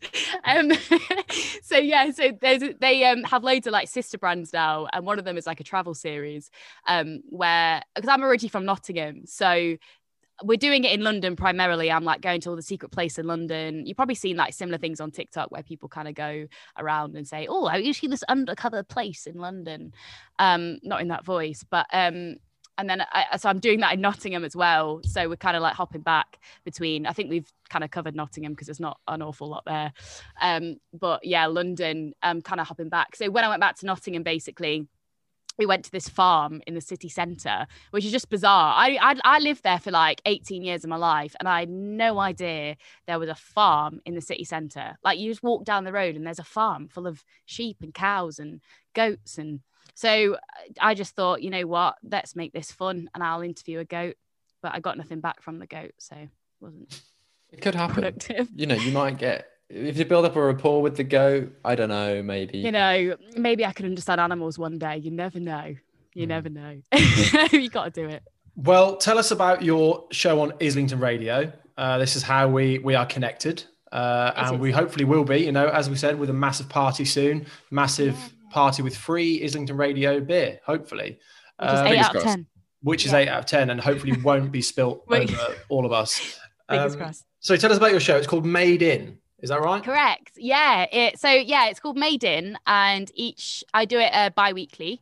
Um, 0.45 0.71
so 1.61 1.77
yeah, 1.77 2.11
so 2.11 2.31
there's 2.39 2.63
they 2.79 3.03
um 3.05 3.23
have 3.23 3.43
loads 3.43 3.67
of 3.67 3.73
like 3.73 3.89
sister 3.89 4.17
brands 4.17 4.53
now, 4.53 4.87
and 4.93 5.05
one 5.05 5.19
of 5.19 5.25
them 5.25 5.37
is 5.37 5.45
like 5.45 5.59
a 5.59 5.63
travel 5.65 5.93
series, 5.93 6.49
um, 6.87 7.21
where 7.29 7.81
because 7.93 8.07
I'm 8.09 8.23
originally 8.23 8.49
from 8.49 8.65
Nottingham, 8.65 9.25
so 9.25 9.75
we're 10.43 10.57
doing 10.57 10.83
it 10.83 10.91
in 10.91 11.01
London 11.01 11.35
primarily. 11.35 11.91
I'm 11.91 12.03
like 12.03 12.21
going 12.21 12.41
to 12.41 12.49
all 12.49 12.55
the 12.55 12.61
secret 12.61 12.91
place 12.91 13.17
in 13.17 13.25
London. 13.25 13.85
You've 13.85 13.97
probably 13.97 14.15
seen 14.15 14.37
like 14.37 14.53
similar 14.53 14.77
things 14.77 15.01
on 15.01 15.11
TikTok 15.11 15.51
where 15.51 15.63
people 15.63 15.89
kind 15.89 16.07
of 16.07 16.15
go 16.15 16.47
around 16.77 17.15
and 17.15 17.27
say, 17.27 17.47
"Oh, 17.49 17.65
I 17.65 17.77
usually 17.77 18.09
this 18.09 18.23
undercover 18.23 18.83
place 18.83 19.25
in 19.25 19.37
London," 19.37 19.93
um, 20.39 20.79
not 20.83 21.01
in 21.01 21.07
that 21.09 21.25
voice, 21.25 21.65
but 21.69 21.87
um, 21.91 22.35
and 22.77 22.89
then 22.89 23.01
I, 23.11 23.37
so 23.37 23.49
I'm 23.49 23.59
doing 23.59 23.79
that 23.79 23.93
in 23.95 24.01
Nottingham 24.01 24.45
as 24.45 24.55
well. 24.55 25.01
So 25.03 25.27
we're 25.27 25.35
kind 25.35 25.57
of 25.57 25.63
like 25.63 25.73
hopping 25.73 26.01
back 26.01 26.39
between. 26.63 27.07
I 27.07 27.13
think 27.13 27.29
we've 27.29 27.51
kind 27.69 27.83
of 27.83 27.89
covered 27.89 28.15
Nottingham 28.15 28.53
because 28.53 28.67
there's 28.67 28.79
not 28.79 28.99
an 29.07 29.21
awful 29.21 29.49
lot 29.49 29.63
there, 29.65 29.91
um, 30.41 30.77
but 30.93 31.25
yeah, 31.25 31.47
London. 31.47 32.13
Um, 32.21 32.41
kind 32.41 32.61
of 32.61 32.67
hopping 32.67 32.89
back. 32.89 33.15
So 33.15 33.29
when 33.31 33.43
I 33.43 33.49
went 33.49 33.61
back 33.61 33.77
to 33.77 33.85
Nottingham, 33.85 34.23
basically 34.23 34.87
we 35.57 35.65
went 35.65 35.85
to 35.85 35.91
this 35.91 36.07
farm 36.09 36.61
in 36.67 36.73
the 36.75 36.81
city 36.81 37.09
centre, 37.09 37.67
which 37.91 38.05
is 38.05 38.11
just 38.11 38.29
bizarre. 38.29 38.73
I, 38.75 38.97
I 39.01 39.15
I 39.23 39.39
lived 39.39 39.63
there 39.63 39.79
for 39.79 39.91
like 39.91 40.21
18 40.25 40.63
years 40.63 40.83
of 40.83 40.89
my 40.89 40.95
life, 40.97 41.35
and 41.39 41.47
I 41.47 41.59
had 41.61 41.69
no 41.69 42.19
idea 42.19 42.75
there 43.07 43.19
was 43.19 43.29
a 43.29 43.35
farm 43.35 43.99
in 44.05 44.15
the 44.15 44.21
city 44.21 44.43
centre. 44.43 44.97
Like 45.03 45.19
you 45.19 45.31
just 45.31 45.43
walk 45.43 45.65
down 45.65 45.83
the 45.83 45.91
road, 45.93 46.15
and 46.15 46.25
there's 46.25 46.39
a 46.39 46.43
farm 46.43 46.87
full 46.87 47.07
of 47.07 47.23
sheep 47.45 47.77
and 47.81 47.93
cows 47.93 48.39
and 48.39 48.61
goats, 48.93 49.37
and 49.37 49.61
so 49.95 50.35
uh, 50.35 50.37
I 50.79 50.93
just 50.93 51.15
thought, 51.15 51.41
you 51.41 51.49
know 51.49 51.65
what, 51.65 51.95
let's 52.03 52.35
make 52.35 52.53
this 52.53 52.71
fun, 52.71 53.09
and 53.13 53.23
I'll 53.23 53.41
interview 53.41 53.79
a 53.79 53.85
goat. 53.85 54.15
But 54.61 54.73
I 54.73 54.79
got 54.79 54.97
nothing 54.97 55.19
back 55.21 55.41
from 55.41 55.59
the 55.59 55.67
goat, 55.67 55.91
so 55.99 56.15
it 56.15 56.29
wasn't 56.59 57.01
It 57.51 57.61
could 57.61 57.75
happen. 57.75 57.95
productive. 57.95 58.49
You 58.55 58.65
know, 58.67 58.75
you 58.75 58.91
might 58.91 59.17
get 59.17 59.47
if 59.69 59.97
you 59.97 60.05
build 60.05 60.25
up 60.25 60.35
a 60.35 60.41
rapport 60.41 60.81
with 60.81 60.95
the 60.97 61.03
goat. 61.03 61.51
I 61.65 61.75
don't 61.75 61.89
know, 61.89 62.23
maybe. 62.23 62.57
You 62.59 62.71
know, 62.71 63.15
maybe 63.35 63.65
I 63.65 63.71
could 63.73 63.85
understand 63.85 64.21
animals 64.21 64.57
one 64.57 64.77
day. 64.77 64.97
You 64.97 65.11
never 65.11 65.39
know. 65.39 65.75
You 66.13 66.23
Hmm. 66.23 66.29
never 66.29 66.49
know. 66.49 66.81
you 67.51 67.69
got 67.69 67.93
to 67.93 68.01
do 68.01 68.07
it. 68.09 68.23
Well, 68.55 68.97
tell 68.97 69.17
us 69.17 69.31
about 69.31 69.61
your 69.63 70.05
show 70.11 70.41
on 70.41 70.53
Islington 70.61 70.99
Radio. 70.99 71.51
Uh, 71.77 71.97
this 71.99 72.15
is 72.15 72.23
how 72.23 72.47
we 72.47 72.79
we 72.79 72.95
are 72.95 73.05
connected, 73.05 73.63
uh, 73.91 74.31
and 74.35 74.59
we 74.59 74.71
hopefully 74.71 75.05
will 75.05 75.23
be. 75.23 75.37
You 75.45 75.51
know, 75.51 75.67
as 75.67 75.89
we 75.91 75.95
said, 75.95 76.17
with 76.17 76.29
a 76.31 76.33
massive 76.33 76.67
party 76.67 77.05
soon, 77.05 77.45
massive 77.69 78.15
party 78.49 78.81
with 78.81 78.97
free 78.97 79.43
Islington 79.43 79.77
Radio 79.77 80.19
beer. 80.19 80.59
Hopefully, 80.65 81.19
Which 81.59 81.69
is 81.71 81.79
Um, 81.79 81.87
eight 81.87 81.97
out 81.99 82.15
of 82.15 82.23
ten. 82.23 82.45
which 82.81 83.05
is 83.05 83.11
Yeah. 83.11 83.17
eight 83.19 83.27
out 83.27 83.39
of 83.39 83.45
ten, 83.45 83.69
and 83.69 83.79
hopefully 83.79 84.13
won't 84.23 84.51
be 84.51 84.61
spilt 84.63 85.03
over 85.11 85.55
all 85.69 85.85
of 85.85 85.91
us. 85.91 86.39
Um. 86.69 87.11
So 87.39 87.55
tell 87.57 87.71
us 87.71 87.77
about 87.77 87.91
your 87.91 87.99
show. 87.99 88.17
It's 88.17 88.25
called 88.27 88.45
Made 88.45 88.81
In. 88.81 89.19
Is 89.39 89.49
that 89.49 89.61
right? 89.61 89.83
Correct. 89.83 90.31
Yeah. 90.35 90.85
It, 90.91 91.19
so 91.19 91.29
yeah, 91.29 91.67
it's 91.67 91.79
called 91.79 91.97
Made 91.97 92.23
In, 92.23 92.57
and 92.65 93.11
each 93.13 93.63
I 93.73 93.85
do 93.85 93.99
it 93.99 94.09
uh, 94.13 94.31
bi-weekly, 94.31 94.99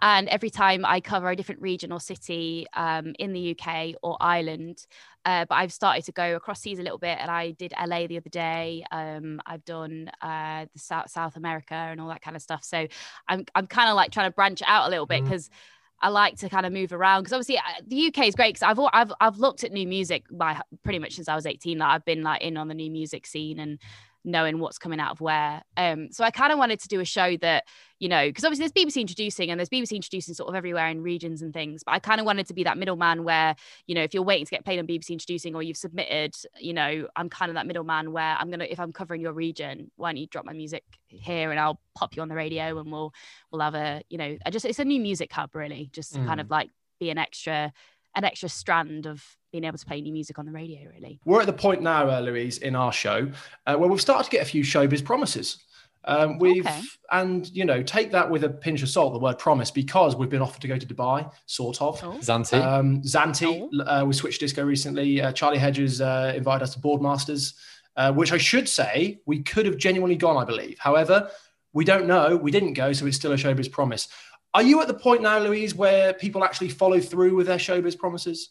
and 0.00 0.28
every 0.28 0.50
time 0.50 0.84
I 0.84 1.00
cover 1.00 1.30
a 1.30 1.36
different 1.36 1.62
region 1.62 1.90
or 1.90 2.00
city 2.00 2.66
um, 2.74 3.14
in 3.18 3.32
the 3.32 3.56
UK 3.58 3.94
or 4.02 4.16
Ireland. 4.20 4.86
Uh, 5.24 5.44
but 5.48 5.56
I've 5.56 5.72
started 5.72 6.04
to 6.04 6.12
go 6.12 6.36
across 6.36 6.60
seas 6.60 6.78
a 6.78 6.82
little 6.82 6.98
bit, 6.98 7.18
and 7.20 7.30
I 7.30 7.50
did 7.52 7.72
LA 7.78 8.06
the 8.06 8.18
other 8.18 8.30
day. 8.30 8.84
Um, 8.90 9.40
I've 9.46 9.64
done 9.64 10.10
uh, 10.22 10.66
the 10.72 10.78
South 10.78 11.10
South 11.10 11.36
America 11.36 11.74
and 11.74 12.00
all 12.00 12.08
that 12.08 12.22
kind 12.22 12.36
of 12.36 12.42
stuff. 12.42 12.64
So 12.64 12.86
I'm 13.26 13.44
I'm 13.54 13.66
kind 13.66 13.88
of 13.88 13.96
like 13.96 14.10
trying 14.10 14.30
to 14.30 14.34
branch 14.34 14.62
out 14.66 14.86
a 14.86 14.90
little 14.90 15.06
bit 15.06 15.24
because. 15.24 15.48
Mm. 15.48 15.52
I 16.00 16.08
like 16.10 16.36
to 16.38 16.48
kind 16.48 16.64
of 16.64 16.72
move 16.72 16.92
around 16.92 17.22
because 17.22 17.32
obviously 17.32 17.58
uh, 17.58 17.82
the 17.86 18.06
UK 18.06 18.28
is 18.28 18.34
great 18.34 18.54
because 18.54 18.62
I've, 18.62 18.78
I've 18.92 19.12
I've 19.20 19.38
looked 19.38 19.64
at 19.64 19.72
new 19.72 19.86
music 19.86 20.24
by 20.30 20.60
pretty 20.84 20.98
much 20.98 21.14
since 21.14 21.28
I 21.28 21.34
was 21.34 21.46
18 21.46 21.78
like 21.78 21.88
I've 21.88 22.04
been 22.04 22.22
like 22.22 22.42
in 22.42 22.56
on 22.56 22.68
the 22.68 22.74
new 22.74 22.90
music 22.90 23.26
scene 23.26 23.58
and 23.58 23.78
knowing 24.24 24.58
what's 24.58 24.78
coming 24.78 25.00
out 25.00 25.12
of 25.12 25.20
where. 25.20 25.62
Um, 25.76 26.08
so 26.10 26.24
I 26.24 26.30
kind 26.30 26.52
of 26.52 26.58
wanted 26.58 26.80
to 26.80 26.88
do 26.88 27.00
a 27.00 27.04
show 27.04 27.36
that, 27.38 27.64
you 27.98 28.08
know, 28.08 28.28
because 28.28 28.44
obviously 28.44 28.66
there's 28.66 28.86
BBC 28.86 29.00
introducing 29.00 29.50
and 29.50 29.58
there's 29.58 29.68
BBC 29.68 29.92
introducing 29.92 30.34
sort 30.34 30.48
of 30.48 30.54
everywhere 30.54 30.88
in 30.88 31.00
regions 31.00 31.42
and 31.42 31.52
things. 31.52 31.82
But 31.84 31.92
I 31.92 31.98
kind 31.98 32.20
of 32.20 32.26
wanted 32.26 32.46
to 32.48 32.54
be 32.54 32.64
that 32.64 32.78
middleman 32.78 33.24
where, 33.24 33.56
you 33.86 33.94
know, 33.94 34.02
if 34.02 34.14
you're 34.14 34.22
waiting 34.22 34.44
to 34.44 34.50
get 34.50 34.64
played 34.64 34.78
on 34.78 34.86
BBC 34.86 35.10
introducing 35.10 35.54
or 35.54 35.62
you've 35.62 35.76
submitted, 35.76 36.34
you 36.58 36.74
know, 36.74 37.06
I'm 37.16 37.28
kind 37.28 37.50
of 37.50 37.54
that 37.54 37.66
middleman 37.66 38.12
where 38.12 38.36
I'm 38.38 38.50
gonna 38.50 38.66
if 38.68 38.78
I'm 38.78 38.92
covering 38.92 39.20
your 39.20 39.32
region, 39.32 39.90
why 39.96 40.10
don't 40.10 40.18
you 40.18 40.26
drop 40.26 40.44
my 40.44 40.52
music 40.52 40.84
here 41.08 41.50
and 41.50 41.58
I'll 41.58 41.80
pop 41.94 42.16
you 42.16 42.22
on 42.22 42.28
the 42.28 42.34
radio 42.34 42.78
and 42.78 42.92
we'll 42.92 43.12
we'll 43.50 43.62
have 43.62 43.74
a, 43.74 44.02
you 44.08 44.18
know, 44.18 44.36
I 44.44 44.50
just 44.50 44.64
it's 44.64 44.78
a 44.78 44.84
new 44.84 45.00
music 45.00 45.32
hub 45.32 45.54
really, 45.54 45.90
just 45.92 46.14
mm. 46.14 46.26
kind 46.26 46.40
of 46.40 46.50
like 46.50 46.70
be 46.98 47.10
an 47.10 47.18
extra 47.18 47.72
an 48.14 48.24
extra 48.24 48.48
strand 48.48 49.06
of 49.06 49.24
being 49.52 49.64
able 49.64 49.78
to 49.78 49.86
play 49.86 50.00
new 50.00 50.12
music 50.12 50.38
on 50.38 50.46
the 50.46 50.52
radio, 50.52 50.80
really. 50.94 51.20
We're 51.24 51.40
at 51.40 51.46
the 51.46 51.52
point 51.52 51.82
now, 51.82 52.08
uh, 52.08 52.20
Louise, 52.20 52.58
in 52.58 52.74
our 52.74 52.92
show 52.92 53.30
uh, 53.66 53.76
where 53.76 53.88
we've 53.88 54.00
started 54.00 54.24
to 54.24 54.30
get 54.30 54.42
a 54.42 54.48
few 54.48 54.62
showbiz 54.62 55.04
promises. 55.04 55.64
Um, 56.04 56.38
we've 56.38 56.66
okay. 56.66 56.80
and 57.10 57.50
you 57.54 57.64
know 57.64 57.82
take 57.82 58.12
that 58.12 58.30
with 58.30 58.44
a 58.44 58.48
pinch 58.48 58.82
of 58.82 58.88
salt, 58.88 59.12
the 59.12 59.18
word 59.18 59.38
promise, 59.38 59.70
because 59.70 60.16
we've 60.16 60.30
been 60.30 60.40
offered 60.40 60.62
to 60.62 60.68
go 60.68 60.78
to 60.78 60.86
Dubai, 60.86 61.30
sort 61.46 61.82
of. 61.82 62.02
Oh. 62.02 62.18
Zante, 62.20 62.62
um, 62.64 63.02
Zante. 63.02 63.68
Oh. 63.72 63.82
Uh, 63.82 64.04
we 64.04 64.14
switched 64.14 64.40
disco 64.40 64.64
recently. 64.64 65.20
Uh, 65.20 65.32
Charlie 65.32 65.58
Hedges 65.58 66.00
uh, 66.00 66.32
invited 66.34 66.62
us 66.62 66.74
to 66.74 66.80
Boardmasters, 66.80 67.54
uh, 67.96 68.12
which 68.12 68.32
I 68.32 68.38
should 68.38 68.68
say 68.68 69.20
we 69.26 69.42
could 69.42 69.66
have 69.66 69.76
genuinely 69.76 70.16
gone, 70.16 70.36
I 70.36 70.44
believe. 70.44 70.78
However, 70.78 71.30
we 71.72 71.84
don't 71.84 72.06
know. 72.06 72.36
We 72.36 72.50
didn't 72.50 72.72
go, 72.72 72.92
so 72.92 73.04
it's 73.06 73.16
still 73.16 73.32
a 73.32 73.36
showbiz 73.36 73.70
promise. 73.70 74.08
Are 74.54 74.62
you 74.62 74.80
at 74.80 74.88
the 74.88 74.94
point 74.94 75.22
now, 75.22 75.38
Louise, 75.38 75.74
where 75.74 76.14
people 76.14 76.44
actually 76.44 76.70
follow 76.70 77.00
through 77.00 77.34
with 77.34 77.46
their 77.46 77.58
showbiz 77.58 77.98
promises? 77.98 78.50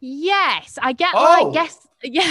Yes, 0.00 0.78
I 0.82 0.92
get 0.92 1.12
oh. 1.14 1.44
like 1.44 1.54
guest. 1.54 1.88
Yeah, 2.04 2.24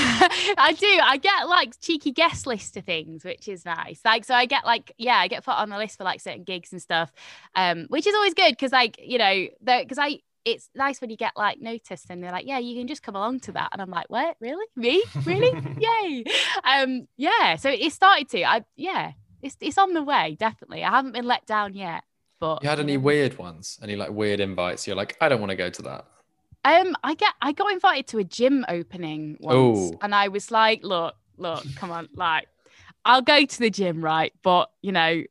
I 0.57 0.73
do. 0.77 0.99
I 1.01 1.15
get 1.15 1.47
like 1.47 1.79
cheeky 1.79 2.11
guest 2.11 2.45
list 2.45 2.75
of 2.75 2.83
things, 2.83 3.23
which 3.23 3.47
is 3.47 3.63
nice. 3.63 4.01
Like, 4.03 4.25
so 4.25 4.33
I 4.35 4.45
get 4.45 4.65
like, 4.65 4.93
yeah, 4.97 5.15
I 5.15 5.29
get 5.29 5.45
put 5.45 5.53
on 5.53 5.69
the 5.69 5.77
list 5.77 5.97
for 5.97 6.03
like 6.03 6.19
certain 6.19 6.43
gigs 6.43 6.73
and 6.73 6.81
stuff, 6.81 7.09
um, 7.55 7.85
which 7.87 8.05
is 8.05 8.13
always 8.13 8.33
good 8.33 8.51
because, 8.51 8.73
like, 8.73 8.99
you 9.01 9.17
know, 9.17 9.47
because 9.63 9.97
I 9.97 10.19
it's 10.43 10.69
nice 10.75 10.99
when 10.99 11.09
you 11.09 11.15
get 11.15 11.31
like 11.37 11.61
noticed 11.61 12.07
and 12.09 12.21
they're 12.21 12.33
like, 12.33 12.47
yeah, 12.47 12.57
you 12.57 12.75
can 12.75 12.87
just 12.87 13.01
come 13.01 13.15
along 13.15 13.41
to 13.41 13.53
that. 13.53 13.69
And 13.71 13.81
I'm 13.81 13.89
like, 13.89 14.09
what? 14.09 14.35
Really? 14.41 14.65
Me? 14.75 15.01
Really? 15.25 15.51
Yay. 15.79 16.25
Um, 16.65 17.07
yeah. 17.15 17.55
So 17.55 17.69
it 17.69 17.93
started 17.93 18.27
to. 18.29 18.43
I 18.43 18.65
yeah, 18.75 19.13
it's 19.41 19.55
it's 19.61 19.77
on 19.77 19.93
the 19.93 20.03
way, 20.03 20.35
definitely. 20.37 20.83
I 20.83 20.89
haven't 20.89 21.13
been 21.13 21.25
let 21.25 21.45
down 21.45 21.75
yet. 21.75 22.03
But 22.41 22.63
you 22.63 22.69
had 22.69 22.79
any 22.79 22.97
weird 22.97 23.37
ones? 23.37 23.79
Any 23.83 23.95
like 23.95 24.09
weird 24.09 24.39
invites? 24.39 24.87
You're 24.87 24.95
like, 24.95 25.15
I 25.21 25.29
don't 25.29 25.39
want 25.39 25.51
to 25.51 25.55
go 25.55 25.69
to 25.69 25.81
that. 25.83 26.05
Um, 26.65 26.95
I 27.03 27.13
get 27.13 27.33
I 27.39 27.53
got 27.53 27.71
invited 27.71 28.07
to 28.07 28.17
a 28.17 28.23
gym 28.23 28.65
opening 28.67 29.37
once, 29.39 29.93
Ooh. 29.93 29.97
and 30.01 30.13
I 30.13 30.27
was 30.27 30.51
like, 30.51 30.83
look, 30.83 31.15
look, 31.37 31.63
come 31.75 31.91
on, 31.91 32.09
like, 32.15 32.47
I'll 33.05 33.21
go 33.21 33.45
to 33.45 33.59
the 33.59 33.69
gym, 33.69 34.03
right? 34.03 34.33
But 34.41 34.71
you 34.81 34.91
know, 34.91 35.23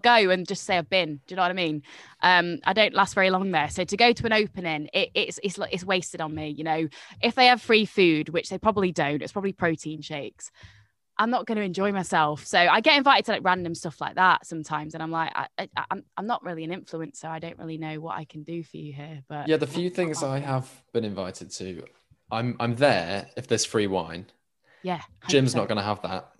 go 0.00 0.30
and 0.30 0.46
just 0.46 0.62
say 0.62 0.78
I've 0.78 0.88
been. 0.88 1.16
Do 1.26 1.32
you 1.32 1.36
know 1.36 1.42
what 1.42 1.50
I 1.50 1.54
mean? 1.54 1.82
Um, 2.22 2.60
I 2.64 2.72
don't 2.72 2.94
last 2.94 3.14
very 3.14 3.30
long 3.30 3.50
there. 3.50 3.68
So 3.68 3.84
to 3.84 3.96
go 3.96 4.12
to 4.12 4.26
an 4.26 4.32
opening, 4.32 4.88
it, 4.92 5.10
it's 5.14 5.40
it's 5.42 5.58
it's 5.72 5.84
wasted 5.84 6.20
on 6.20 6.34
me. 6.34 6.50
You 6.50 6.62
know, 6.62 6.88
if 7.20 7.34
they 7.34 7.46
have 7.46 7.60
free 7.60 7.84
food, 7.84 8.28
which 8.28 8.48
they 8.48 8.58
probably 8.58 8.92
don't, 8.92 9.22
it's 9.22 9.32
probably 9.32 9.52
protein 9.52 10.02
shakes. 10.02 10.52
I'm 11.16 11.30
not 11.30 11.46
going 11.46 11.56
to 11.56 11.62
enjoy 11.62 11.92
myself. 11.92 12.44
So 12.46 12.58
I 12.58 12.80
get 12.80 12.96
invited 12.96 13.26
to 13.26 13.32
like 13.32 13.44
random 13.44 13.74
stuff 13.74 14.00
like 14.00 14.16
that 14.16 14.46
sometimes, 14.46 14.94
and 14.94 15.02
I'm 15.02 15.10
like, 15.10 15.32
I, 15.34 15.46
am 15.58 15.68
I'm, 15.90 16.04
I'm 16.16 16.26
not 16.26 16.42
really 16.42 16.64
an 16.64 16.70
influencer. 16.70 17.26
I 17.26 17.38
don't 17.38 17.58
really 17.58 17.78
know 17.78 18.00
what 18.00 18.16
I 18.16 18.24
can 18.24 18.42
do 18.42 18.62
for 18.62 18.76
you 18.76 18.92
here. 18.92 19.22
But 19.28 19.48
yeah, 19.48 19.56
the 19.56 19.66
few 19.66 19.90
things 19.90 20.22
I 20.22 20.40
have 20.40 20.68
been 20.92 21.04
invited 21.04 21.50
to, 21.52 21.84
I'm 22.30 22.56
I'm 22.58 22.74
there 22.76 23.28
if 23.36 23.46
there's 23.46 23.64
free 23.64 23.86
wine. 23.86 24.26
Yeah, 24.82 25.00
100%. 25.24 25.28
Jim's 25.28 25.54
not 25.54 25.68
going 25.68 25.78
to 25.78 25.84
have 25.84 26.02
that. 26.02 26.30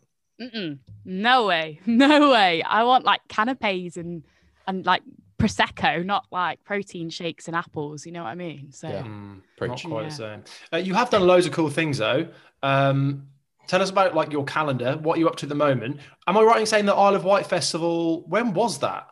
Mm-mm. 0.40 0.78
No 1.04 1.46
way, 1.46 1.80
no 1.86 2.30
way. 2.30 2.62
I 2.62 2.82
want 2.84 3.04
like 3.04 3.20
canapes 3.28 3.96
and 3.96 4.24
and 4.66 4.84
like 4.84 5.02
prosecco, 5.38 6.04
not 6.04 6.26
like 6.32 6.64
protein 6.64 7.10
shakes 7.10 7.46
and 7.46 7.56
apples. 7.56 8.06
You 8.06 8.12
know 8.12 8.24
what 8.24 8.30
I 8.30 8.34
mean? 8.34 8.72
So 8.72 8.88
yeah, 8.88 9.02
mm, 9.02 9.40
not 9.60 9.82
quite 9.82 10.02
yeah. 10.02 10.08
the 10.08 10.14
same. 10.14 10.44
Uh, 10.72 10.76
you 10.78 10.94
have 10.94 11.10
done 11.10 11.26
loads 11.26 11.46
of 11.46 11.52
cool 11.52 11.70
things 11.70 11.98
though. 11.98 12.28
Um, 12.62 13.28
Tell 13.66 13.82
us 13.82 13.90
about 13.90 14.14
like 14.14 14.32
your 14.32 14.44
calendar. 14.44 14.98
What 15.00 15.16
are 15.16 15.20
you 15.20 15.28
up 15.28 15.36
to 15.36 15.46
at 15.46 15.48
the 15.48 15.54
moment? 15.54 16.00
Am 16.26 16.36
I 16.36 16.42
right 16.42 16.60
in 16.60 16.66
saying 16.66 16.86
the 16.86 16.94
Isle 16.94 17.14
of 17.14 17.24
Wight 17.24 17.46
festival? 17.46 18.24
When 18.28 18.52
was 18.54 18.78
that? 18.78 19.08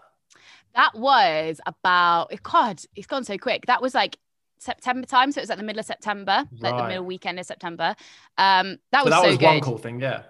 That 0.75 0.95
was 0.95 1.61
about. 1.67 2.33
God, 2.43 2.81
it's 2.97 3.07
gone 3.07 3.25
so 3.25 3.39
quick. 3.39 3.67
That 3.67 3.83
was 3.83 3.95
like 3.95 4.17
September 4.59 5.07
time, 5.07 5.33
so 5.33 5.41
it 5.41 5.43
was 5.43 5.51
at 5.51 5.59
the 5.59 5.65
middle 5.65 5.81
of 5.81 5.87
September, 5.87 6.47
right. 6.61 6.73
like 6.73 6.77
the 6.77 6.89
middle 6.89 7.05
weekend 7.05 7.39
of 7.39 7.47
September. 7.47 7.97
Um, 8.39 8.79
that 8.93 9.05
was 9.05 9.11
that 9.11 9.23
so 9.23 9.29
was 9.29 9.39
good. 9.39 9.47
one 9.47 9.61
cool 9.61 9.79
thing, 9.79 10.01
yeah. 10.01 10.23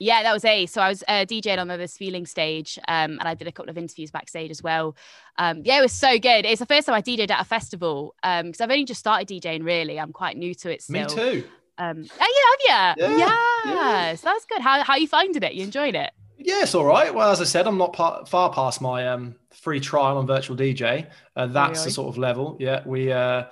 Yeah, 0.00 0.22
that 0.22 0.32
was 0.32 0.44
a. 0.44 0.66
So 0.66 0.80
I 0.80 0.88
was 0.88 1.02
uh, 1.08 1.24
DJing 1.24 1.58
on 1.58 1.66
the 1.66 1.76
This 1.76 1.96
Feeling 1.96 2.24
stage, 2.24 2.78
um, 2.86 3.18
and 3.18 3.22
I 3.22 3.34
did 3.34 3.48
a 3.48 3.52
couple 3.52 3.70
of 3.70 3.78
interviews 3.78 4.12
backstage 4.12 4.50
as 4.50 4.62
well. 4.62 4.96
Um, 5.38 5.62
yeah, 5.64 5.78
it 5.78 5.82
was 5.82 5.92
so 5.92 6.18
good. 6.18 6.44
It's 6.46 6.60
the 6.60 6.66
first 6.66 6.86
time 6.86 6.94
I 6.94 7.02
DJed 7.02 7.30
at 7.30 7.40
a 7.40 7.44
festival 7.44 8.14
because 8.22 8.60
um, 8.60 8.64
I've 8.64 8.70
only 8.70 8.84
just 8.84 9.00
started 9.00 9.28
DJing. 9.28 9.64
Really, 9.64 9.98
I'm 9.98 10.12
quite 10.12 10.36
new 10.36 10.54
to 10.54 10.70
it 10.70 10.82
still. 10.82 11.08
Me 11.08 11.14
too. 11.14 11.44
Um, 11.78 12.06
oh, 12.20 12.62
yeah, 12.66 12.94
have 12.94 12.98
you? 12.98 13.18
Yeah, 13.18 13.36
yeah. 13.66 14.14
So 14.14 14.28
that's 14.28 14.44
good. 14.46 14.60
How 14.60 14.82
how 14.82 14.96
you 14.96 15.06
finding 15.06 15.42
it? 15.42 15.54
You 15.54 15.62
enjoyed 15.62 15.94
it? 15.94 16.10
Yeah, 16.38 16.62
it's 16.62 16.74
all 16.74 16.84
right. 16.84 17.12
Well, 17.14 17.30
as 17.30 17.40
I 17.40 17.44
said, 17.44 17.66
I'm 17.66 17.78
not 17.78 17.92
par- 17.92 18.24
far 18.26 18.52
past 18.52 18.80
my 18.80 19.08
um, 19.08 19.34
free 19.52 19.80
trial 19.80 20.18
on 20.18 20.26
virtual 20.26 20.56
DJ. 20.56 21.06
Uh, 21.36 21.46
that's 21.46 21.84
the 21.84 21.90
sort 21.90 22.08
of 22.08 22.18
level. 22.18 22.56
Yeah, 22.60 22.82
we. 22.84 23.12
Uh, 23.12 23.44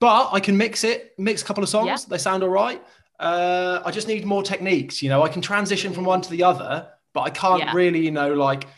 but 0.00 0.30
I 0.32 0.40
can 0.40 0.56
mix 0.56 0.84
it, 0.84 1.14
mix 1.18 1.42
a 1.42 1.44
couple 1.44 1.62
of 1.62 1.68
songs. 1.68 1.86
Yeah. 1.86 1.96
They 2.08 2.18
sound 2.18 2.42
all 2.42 2.48
right. 2.48 2.82
Uh, 3.18 3.80
I 3.84 3.90
just 3.90 4.06
need 4.06 4.24
more 4.24 4.42
techniques. 4.44 5.02
You 5.02 5.08
know, 5.08 5.22
I 5.22 5.28
can 5.28 5.42
transition 5.42 5.92
from 5.92 6.04
one 6.04 6.20
to 6.20 6.30
the 6.30 6.44
other, 6.44 6.88
but 7.12 7.22
I 7.22 7.30
can't 7.30 7.60
yeah. 7.60 7.72
really, 7.74 8.04
you 8.04 8.12
know, 8.12 8.32
like 8.34 8.68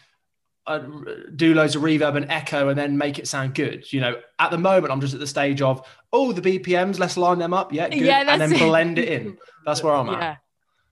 uh, 0.71 1.15
do 1.35 1.55
loads 1.55 1.77
of 1.77 1.83
reverb 1.83 2.17
and 2.17 2.31
echo 2.31 2.69
and 2.69 2.79
then 2.79 2.97
make 2.97 3.19
it 3.19 3.27
sound 3.27 3.55
good. 3.55 3.93
You 3.93 4.01
know, 4.01 4.21
at 4.39 4.51
the 4.51 4.59
moment, 4.59 4.93
I'm 4.93 5.01
just 5.01 5.15
at 5.15 5.21
the 5.21 5.27
stage 5.27 5.63
of, 5.63 5.87
oh, 6.13 6.33
the 6.33 6.41
BPMs, 6.41 6.99
let's 6.99 7.17
line 7.17 7.39
them 7.39 7.53
up. 7.53 7.73
Yeah, 7.73 7.89
good. 7.89 8.01
Yeah, 8.01 8.25
and 8.27 8.41
then 8.41 8.51
blend 8.51 8.99
it 8.99 9.09
in. 9.09 9.39
That's 9.67 9.83
where 9.83 9.95
I'm 9.95 10.09
at. 10.11 10.21
Yeah. 10.21 10.37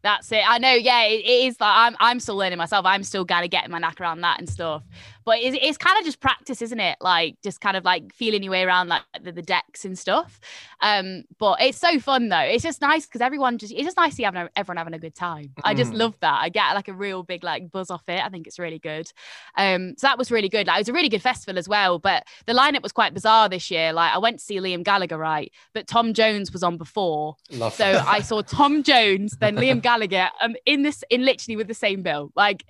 That's 0.03 0.31
it. 0.31 0.43
I 0.47 0.59
know. 0.59 0.73
Yeah, 0.73 1.05
it, 1.07 1.25
it 1.25 1.47
is 1.47 1.61
like 1.61 1.75
I'm. 1.75 1.97
I'm 1.99 2.21
still 2.21 2.37
learning 2.37 2.59
myself. 2.59 2.87
I'm 2.87 3.03
still 3.03 3.25
kind 3.25 3.45
of 3.45 3.51
getting 3.51 3.73
my 3.73 3.79
knack 3.79 4.01
around 4.01 4.21
that 4.21 4.39
and 4.39 4.49
stuff. 4.49 4.83
But 5.29 5.41
it's, 5.41 5.59
it's 5.61 5.77
kind 5.77 5.99
of 5.99 6.07
just 6.07 6.21
practice, 6.21 6.63
isn't 6.63 6.81
it? 6.81 6.97
Like 7.03 7.37
just 7.43 7.61
kind 7.61 7.77
of 7.77 7.85
like 7.85 8.15
feeling 8.15 8.43
your 8.43 8.53
way 8.53 8.63
around 8.63 8.89
like 8.89 9.03
the, 9.21 9.31
the 9.31 9.43
decks 9.43 9.85
and 9.85 9.99
stuff. 9.99 10.41
Um, 10.81 11.25
but 11.39 11.61
it's 11.61 11.77
so 11.77 11.99
fun 12.01 12.31
though. 12.31 12.39
It's 12.39 12.63
just 12.63 12.81
nice 12.81 13.05
because 13.05 13.21
everyone 13.21 13.59
just 13.59 13.75
it's 13.75 13.83
just 13.83 13.99
nice 13.99 14.13
to 14.13 14.17
see 14.17 14.23
having 14.23 14.49
everyone 14.57 14.79
having 14.79 14.95
a 14.95 14.99
good 14.99 15.15
time. 15.15 15.53
I 15.63 15.75
just 15.75 15.93
mm. 15.93 15.99
love 15.99 16.17
that. 16.21 16.39
I 16.41 16.49
get 16.49 16.73
like 16.73 16.89
a 16.89 16.95
real 16.95 17.25
big 17.25 17.45
like 17.45 17.71
buzz 17.71 17.91
off 17.91 18.05
it. 18.09 18.25
I 18.25 18.31
think 18.31 18.47
it's 18.47 18.59
really 18.59 18.79
good. 18.79 19.13
Um, 19.55 19.97
so 19.99 20.07
that 20.07 20.17
was 20.17 20.31
really 20.31 20.49
good. 20.49 20.67
Like 20.67 20.79
it 20.79 20.81
was 20.81 20.89
a 20.89 20.95
really 20.95 21.11
good 21.11 21.21
festival 21.21 21.59
as 21.59 21.69
well. 21.69 21.99
But 21.99 22.25
the 22.47 22.55
lineup 22.55 22.83
was 22.83 22.93
quite 22.93 23.13
bizarre 23.13 23.51
this 23.51 23.71
year. 23.71 23.93
Like 23.93 24.15
I 24.15 24.19
went 24.19 24.39
to 24.39 24.45
see 24.47 24.57
Liam 24.57 24.83
Gallagher, 24.83 25.19
right? 25.19 25.53
But 25.75 25.87
Tom 25.87 26.15
Jones 26.15 26.55
was 26.55 26.63
on 26.63 26.79
before. 26.79 27.37
Love 27.51 27.75
so 27.75 28.03
I 28.07 28.23
saw 28.23 28.41
Tom 28.41 28.83
Jones, 28.83 29.37
then 29.41 29.57
Liam 29.59 29.83
Gallagher, 29.83 30.31
um, 30.41 30.57
in 30.65 30.85
this 30.85 31.05
in 31.11 31.27
literally 31.27 31.57
with 31.57 31.69
the 31.69 31.75
same 31.75 32.03
bill, 32.03 32.33
like 32.35 32.65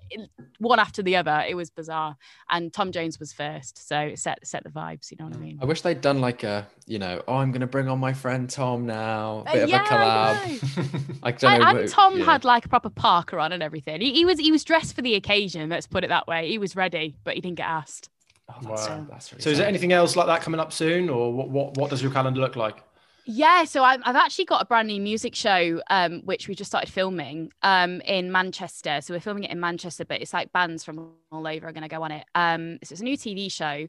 one 0.59 0.81
after 0.81 1.05
the 1.05 1.15
other. 1.15 1.45
It 1.49 1.55
was 1.55 1.71
bizarre. 1.71 2.17
And 2.51 2.73
Tom 2.73 2.93
Jones 2.93 3.21
was 3.21 3.33
first, 3.33 3.87
so 3.87 4.13
set 4.15 4.47
set 4.47 4.65
the 4.65 4.71
vibes. 4.71 5.11
You 5.11 5.19
know 5.21 5.27
what 5.27 5.37
I 5.37 5.39
mean? 5.39 5.59
I 5.61 5.67
wish 5.67 5.83
they'd 5.83 6.01
done 6.01 6.21
like 6.21 6.45
a, 6.45 6.67
you 6.87 6.99
know, 6.99 7.23
oh, 7.29 7.37
I'm 7.37 7.51
going 7.51 7.61
to 7.61 7.67
bring 7.67 7.89
on 7.89 7.99
my 7.99 8.13
friend 8.13 8.49
Tom 8.49 8.87
now, 8.87 9.45
bit 9.53 9.61
uh, 9.61 9.65
of 9.65 9.69
yeah, 9.69 9.85
a 9.85 9.87
collab. 9.87 11.19
I, 11.23 11.33
don't 11.33 11.61
know. 11.61 11.81
And 11.81 11.89
Tom 11.89 12.19
yeah. 12.19 12.25
had 12.25 12.45
like 12.45 12.65
a 12.65 12.69
proper 12.69 12.89
parka 12.91 13.39
on 13.39 13.53
and 13.53 13.63
everything. 13.63 14.01
He, 14.01 14.15
he, 14.15 14.25
was 14.25 14.39
he 14.39 14.51
was 14.51 14.65
dressed 14.65 14.95
for 14.95 15.03
the 15.03 15.15
occasion. 15.15 15.69
Let's 15.69 15.87
put 15.87 16.05
it 16.05 16.09
that 16.09 16.27
way. 16.27 16.49
He 16.49 16.59
was 16.59 16.75
ready, 16.75 17.17
but 17.25 17.35
he 17.35 17.41
didn't 17.41 17.59
get 17.59 17.67
asked. 17.67 18.09
Oh, 18.49 18.57
that's, 18.63 18.89
wow. 18.89 19.07
that's 19.11 19.33
really 19.33 19.43
so, 19.43 19.51
sad. 19.51 19.53
is 19.53 19.59
there 19.59 19.69
anything 19.69 19.93
else 19.93 20.17
like 20.17 20.27
that 20.27 20.41
coming 20.41 20.59
up 20.59 20.73
soon, 20.73 21.11
or 21.11 21.33
what, 21.33 21.51
what? 21.51 21.77
What 21.77 21.91
does 21.91 22.03
your 22.03 22.11
calendar 22.11 22.41
look 22.41 22.57
like? 22.57 22.83
Yeah, 23.31 23.65
so 23.65 23.85
I've, 23.85 24.01
actually 24.07 24.47
got 24.47 24.63
a 24.63 24.65
brand 24.65 24.89
new 24.89 25.03
music 25.03 25.35
show, 25.35 25.83
um, 25.91 26.23
which 26.25 26.49
we 26.49 26.55
just 26.55 26.71
started 26.71 26.91
filming 26.91 27.53
um, 27.63 28.01
in 28.01 28.33
Manchester. 28.33 29.01
So 29.03 29.13
we're 29.13 29.21
filming 29.21 29.45
it 29.45 29.51
in 29.51 29.61
Manchester, 29.61 30.07
but 30.07 30.23
it's 30.23 30.33
like 30.33 30.51
bands 30.51 30.83
from 30.83 31.13
all 31.31 31.47
over 31.47 31.69
are 31.69 31.73
going 31.73 31.83
to 31.83 31.91
go 31.91 32.03
on 32.03 32.11
it. 32.11 32.25
Um, 32.35 32.79
so 32.83 32.95
it's 32.95 33.03
a 33.03 33.05
new 33.05 33.19
TV 33.19 33.53
show. 33.53 33.87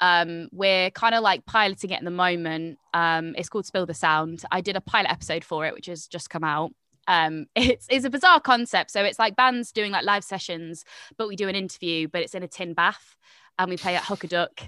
Um, 0.00 0.48
we're 0.52 0.90
kind 0.90 1.14
of 1.14 1.22
like 1.22 1.44
piloting 1.44 1.90
it 1.90 1.96
at 1.96 2.04
the 2.04 2.10
moment. 2.10 2.78
Um, 2.94 3.34
it's 3.36 3.50
called 3.50 3.66
Spill 3.66 3.84
the 3.84 3.92
Sound. 3.92 4.42
I 4.50 4.62
did 4.62 4.74
a 4.74 4.80
pilot 4.80 5.10
episode 5.10 5.44
for 5.44 5.66
it, 5.66 5.74
which 5.74 5.84
has 5.84 6.06
just 6.06 6.30
come 6.30 6.42
out. 6.42 6.70
Um, 7.06 7.44
it's, 7.54 7.86
it's 7.90 8.06
a 8.06 8.10
bizarre 8.10 8.40
concept. 8.40 8.90
So 8.90 9.04
it's 9.04 9.18
like 9.18 9.36
bands 9.36 9.70
doing 9.70 9.92
like 9.92 10.06
live 10.06 10.24
sessions, 10.24 10.86
but 11.18 11.28
we 11.28 11.36
do 11.36 11.46
an 11.48 11.56
interview, 11.56 12.08
but 12.08 12.22
it's 12.22 12.34
in 12.34 12.42
a 12.42 12.48
tin 12.48 12.72
bath 12.72 13.16
and 13.58 13.68
we 13.68 13.76
play 13.76 13.96
at 13.96 14.04
Hook 14.04 14.24
a 14.24 14.28
Duck 14.28 14.62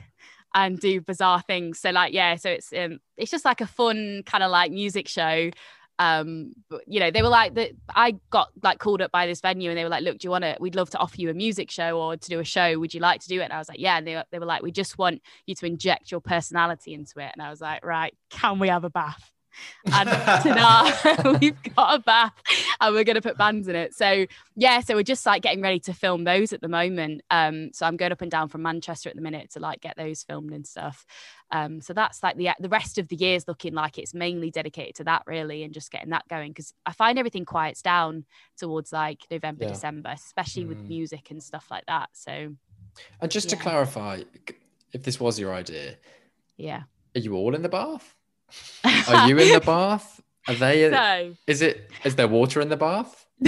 and 0.54 0.78
do 0.78 1.00
bizarre 1.00 1.42
things. 1.42 1.78
So 1.80 1.90
like 1.90 2.12
yeah, 2.12 2.37
so 2.37 2.50
it's 2.50 2.73
um 2.73 2.99
it's 3.16 3.30
just 3.30 3.45
like 3.45 3.61
a 3.61 3.66
fun 3.66 4.23
kind 4.26 4.42
of 4.42 4.50
like 4.50 4.73
music 4.73 5.09
show. 5.09 5.50
Um, 5.99 6.54
but, 6.71 6.80
you 6.87 6.99
know, 6.99 7.11
they 7.11 7.21
were 7.21 7.28
like 7.28 7.54
that. 7.57 7.73
I 7.95 8.12
got 8.30 8.49
like 8.62 8.78
called 8.78 9.02
up 9.02 9.12
by 9.12 9.26
this 9.26 9.42
venue, 9.42 9.69
and 9.69 9.76
they 9.78 9.85
were 9.85 9.90
like, 9.90 10.02
"Look, 10.02 10.16
do 10.19 10.26
you 10.26 10.30
want 10.30 10.45
to? 10.45 10.57
We'd 10.59 10.75
love 10.75 10.88
to 10.90 10.99
offer 10.99 11.16
you 11.19 11.28
a 11.28 11.35
music 11.35 11.71
show 11.71 12.00
or 12.00 12.16
to 12.16 12.28
do 12.30 12.40
a 12.40 12.45
show. 12.45 12.78
Would 12.78 12.95
you 12.95 13.00
like 13.00 13.21
to 13.21 13.28
do 13.28 13.40
it?" 13.40 13.45
And 13.45 13.52
I 13.52 13.59
was 13.59 13.69
like, 13.69 13.78
"Yeah." 13.78 13.99
And 13.99 14.07
they, 14.07 14.23
they 14.30 14.38
were 14.38 14.47
like, 14.47 14.62
"We 14.62 14.73
just 14.73 14.97
want 14.97 15.21
you 15.47 15.54
to 15.57 15.66
inject 15.66 16.11
your 16.11 16.23
personality 16.23 16.95
into 16.95 17.21
it." 17.21 17.30
And 17.35 17.42
I 17.42 17.50
was 17.50 17.61
like, 17.61 17.85
"Right, 17.85 18.16
can 18.30 18.59
we 18.59 18.69
have 18.69 18.85
a 18.85 18.90
bath?" 18.90 19.30
And 19.87 20.09
ta-da, 20.09 21.38
we've 21.40 21.57
got 21.76 21.95
a 21.95 21.99
bath 22.02 22.33
and 22.80 22.95
we're 22.95 23.04
going 23.04 23.14
to 23.16 23.23
put 23.23 23.37
bands 23.38 23.69
in 23.69 23.76
it. 23.76 23.95
So 23.95 24.26
yeah 24.57 24.80
so 24.80 24.95
we're 24.95 25.02
just 25.02 25.25
like 25.26 25.42
getting 25.42 25.62
ready 25.62 25.80
to 25.80 25.92
film 25.95 26.25
those 26.25 26.52
at 26.52 26.61
the 26.61 26.69
moment. 26.69 27.23
Um 27.30 27.73
so 27.73 27.87
i'm 27.87 27.97
going 27.97 28.12
up 28.12 28.21
and 28.23 28.30
down 28.30 28.49
from 28.49 28.62
manchester 28.62 29.09
at 29.09 29.16
the 29.16 29.23
minute 29.23 29.50
to 29.52 29.61
like 29.61 29.80
get 29.80 29.97
those 29.97 30.23
filmed 30.23 30.52
and 30.52 30.66
stuff. 30.66 31.07
Um 31.50 31.80
so 31.80 31.92
that's 31.92 32.23
like 32.23 32.37
the 32.37 32.50
the 32.61 32.69
rest 32.69 32.99
of 32.99 33.09
the 33.09 33.16
year's 33.16 33.49
looking 33.49 33.75
like 33.75 33.99
it's 33.99 34.14
mainly 34.14 34.50
dedicated 34.50 34.95
to 34.97 35.04
that 35.04 35.23
really 35.26 35.62
and 35.62 35.73
just 35.75 35.90
getting 35.90 36.11
that 36.11 36.28
going. 36.28 36.50
Because 36.50 36.75
i 36.87 36.92
find 36.92 37.19
everything 37.19 37.45
quiets 37.45 37.83
down 37.83 38.25
towards 38.59 38.92
like 38.92 39.21
november 39.30 39.64
Yeah. 39.64 39.71
december 39.71 40.11
especially 40.11 40.66
with 40.66 40.78
Mm. 40.85 40.88
music 40.88 41.30
and 41.30 41.42
stuff 41.42 41.66
like 41.71 41.87
that. 41.87 42.09
So 42.12 42.54
And 43.21 43.30
just 43.30 43.49
to 43.50 43.57
clarify, 43.57 44.23
if 44.92 45.02
this 45.04 45.21
was 45.21 45.38
your 45.38 45.54
idea, 45.54 45.97
yeah. 46.57 46.83
are 47.14 47.21
you 47.21 47.35
all 47.35 47.54
in 47.54 47.62
the 47.62 47.69
bath? 47.69 48.16
Are 48.85 49.28
you 49.28 49.38
in 49.38 49.52
the 49.52 49.61
bath? 49.64 50.21
Are 50.49 50.54
they? 50.54 50.90
so 50.90 51.35
Is 51.47 51.62
it? 51.62 51.90
Is 52.04 52.16
there 52.16 52.28
water 52.28 52.61
in 52.61 52.69
the 52.69 52.76
bath? 52.76 53.26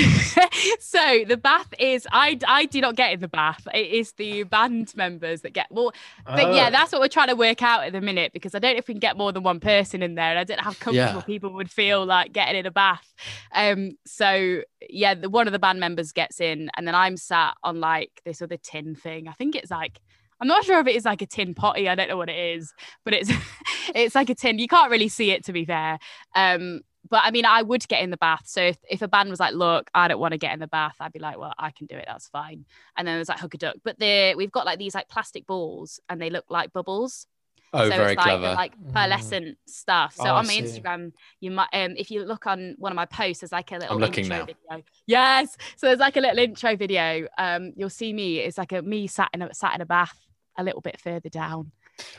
so 0.81 1.25
the 1.29 1.37
bath 1.37 1.73
is 1.79 2.07
I 2.11 2.39
I 2.47 2.65
do 2.65 2.81
not 2.81 2.97
get 2.97 3.13
in 3.13 3.21
the 3.21 3.29
bath. 3.29 3.67
It 3.75 3.91
is 3.93 4.13
the 4.13 4.43
band 4.45 4.95
members 4.97 5.43
that 5.43 5.53
get 5.53 5.67
well, 5.71 5.93
but 6.25 6.55
yeah, 6.55 6.69
Oh. 6.69 6.71
that's 6.71 6.93
what 6.93 7.01
we're 7.01 7.09
trying 7.09 7.29
to 7.29 7.37
work 7.37 7.63
out 7.63 7.85
at 7.85 7.93
the 7.93 8.01
minute 8.01 8.33
because 8.33 8.55
I 8.55 8.59
don't 8.59 8.73
know 8.73 8.79
if 8.79 8.89
we 8.89 8.95
can 8.95 9.01
get 9.01 9.17
more 9.19 9.33
than 9.33 9.43
one 9.43 9.61
person 9.61 10.03
in 10.03 10.15
there. 10.15 10.31
And 10.31 10.39
I 10.39 10.45
don't 10.45 10.57
know 10.59 10.65
how 10.65 10.73
comfortable 10.73 10.97
Yeah. 10.97 11.21
people 11.23 11.53
would 11.55 11.71
feel 11.71 12.07
like 12.07 12.33
getting 12.33 12.57
in 12.57 12.65
a 12.67 12.71
bath. 12.71 13.13
Um, 13.55 13.99
so 14.07 14.63
yeah, 14.89 15.15
the, 15.15 15.29
one 15.29 15.47
of 15.47 15.53
the 15.53 15.59
band 15.59 15.79
members 15.81 16.13
gets 16.13 16.41
in, 16.41 16.71
and 16.77 16.87
then 16.87 16.95
I'm 16.95 17.17
sat 17.19 17.55
on 17.63 17.81
like 17.81 18.23
this 18.25 18.41
other 18.41 18.57
tin 18.57 18.95
thing. 18.95 19.29
I 19.29 19.33
think 19.33 19.55
it's 19.57 19.71
like. 19.71 20.01
I'm 20.43 20.49
not 20.49 20.65
sure 20.65 20.81
if 20.81 20.89
it 20.89 20.97
is 20.97 21.05
like 21.05 21.23
a 21.23 21.27
tin 21.27 21.55
potty. 21.55 21.89
I 21.89 21.95
don't 21.95 22.09
know 22.09 22.17
what 22.17 22.29
it 22.29 22.57
is, 22.57 22.75
but 23.05 23.15
it's 23.15 23.31
it's 23.95 24.17
like 24.17 24.29
a 24.29 24.35
tin. 24.35 24.59
You 24.59 24.67
can't 24.67 24.91
really 24.91 25.09
see 25.09 25.31
it 25.31 25.45
to 25.45 25.53
be 25.53 25.65
fair. 25.65 26.01
Um, 26.35 26.81
but 27.09 27.21
I 27.23 27.31
mean, 27.31 27.45
I 27.45 27.63
would 27.63 27.87
get 27.87 28.03
in 28.03 28.11
the 28.11 28.17
bath. 28.17 28.43
So 28.47 28.61
if, 28.61 28.77
if 28.91 29.03
a 29.03 29.09
band 29.09 29.31
was 29.31 29.39
like, 29.39 29.55
look, 29.55 29.89
I 29.95 30.09
don't 30.09 30.19
want 30.19 30.33
to 30.33 30.39
get 30.39 30.53
in 30.53 30.59
the 30.59 30.67
bath, 30.67 30.97
I'd 30.99 31.13
be 31.13 31.21
like, 31.21 31.39
well, 31.39 31.53
I 31.59 31.71
can 31.71 31.87
do 31.87 31.95
it. 31.97 32.07
That's 32.09 32.27
fine. 32.29 32.65
And 32.97 33.07
then 33.07 33.17
there's 33.17 33.29
like 33.29 33.39
hook 33.39 33.55
a 33.55 33.59
duck. 33.59 33.77
But 33.85 34.01
they 34.01 34.35
we've 34.37 34.51
got 34.51 34.67
like 34.67 34.81
these 34.81 34.97
like 34.97 35.09
plastic 35.09 35.47
balls 35.47 36.01
and 36.09 36.21
they 36.21 36.29
look 36.29 36.47
like 36.49 36.73
bubbles. 36.73 37.29
Oh, 37.75 37.89
so 37.89 37.97
very 37.97 38.13
it's 38.13 38.17
like 38.17 38.25
clever. 38.25 38.55
like 38.55 38.73
pearlescent 38.93 39.55
stuff. 39.67 40.17
So 40.17 40.25
Oh, 40.25 40.35
on 40.35 40.47
my. 40.49 40.55
Instagram, 40.55 41.13
you 41.41 41.53
might 41.53 41.69
um 41.73 41.95
if 41.97 42.11
you 42.11 42.25
look 42.25 42.49
on 42.49 42.75
one 42.79 42.91
of 42.91 42.97
my 42.97 43.07
posts, 43.07 43.43
there's 43.43 43.53
like 43.53 43.71
a 43.71 43.77
little 43.77 43.97
looking 43.97 44.25
intro 44.25 44.39
now. 44.39 44.45
video. 44.47 44.85
Yes. 45.07 45.57
So 45.77 45.87
there's 45.87 46.01
like 46.01 46.17
a 46.17 46.21
little 46.21 46.39
intro 46.39 46.77
video. 46.77 47.29
Um, 47.39 47.73
you'll 47.77 47.91
see 47.91 48.13
me. 48.13 48.39
It's 48.41 48.59
like 48.59 48.73
a 48.73 48.83
me 48.83 49.07
sat 49.07 49.31
in 49.33 49.43
a 49.43 49.55
sat 49.55 49.77
in 49.77 49.81
a 49.81 49.87
bath 49.87 50.19
a 50.57 50.65
little 50.65 50.81
bit 50.81 51.01
further 51.01 51.29
down. 51.29 51.71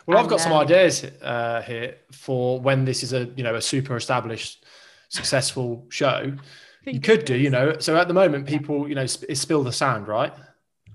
Well, 0.05 0.17
I've 0.17 0.23
And, 0.25 0.29
got 0.29 0.39
some 0.41 0.51
um, 0.53 0.59
ideas 0.61 1.03
uh, 1.21 1.61
here 1.61 1.95
for 2.11 2.59
when 2.59 2.85
this 2.85 3.03
is 3.03 3.13
a 3.13 3.25
you 3.35 3.43
know 3.43 3.55
a 3.55 3.61
super 3.61 3.95
established, 3.95 4.65
successful 5.09 5.85
show. 5.89 6.33
You 6.85 6.99
could 6.99 7.23
do, 7.25 7.35
you 7.37 7.49
know. 7.49 7.77
So 7.79 7.95
at 7.95 8.07
the 8.09 8.13
moment, 8.13 8.45
people, 8.45 8.89
you 8.89 8.95
know, 8.95 9.05
sp- 9.07 9.31
spill 9.35 9.63
the 9.63 9.71
sound, 9.71 10.07
right? 10.07 10.33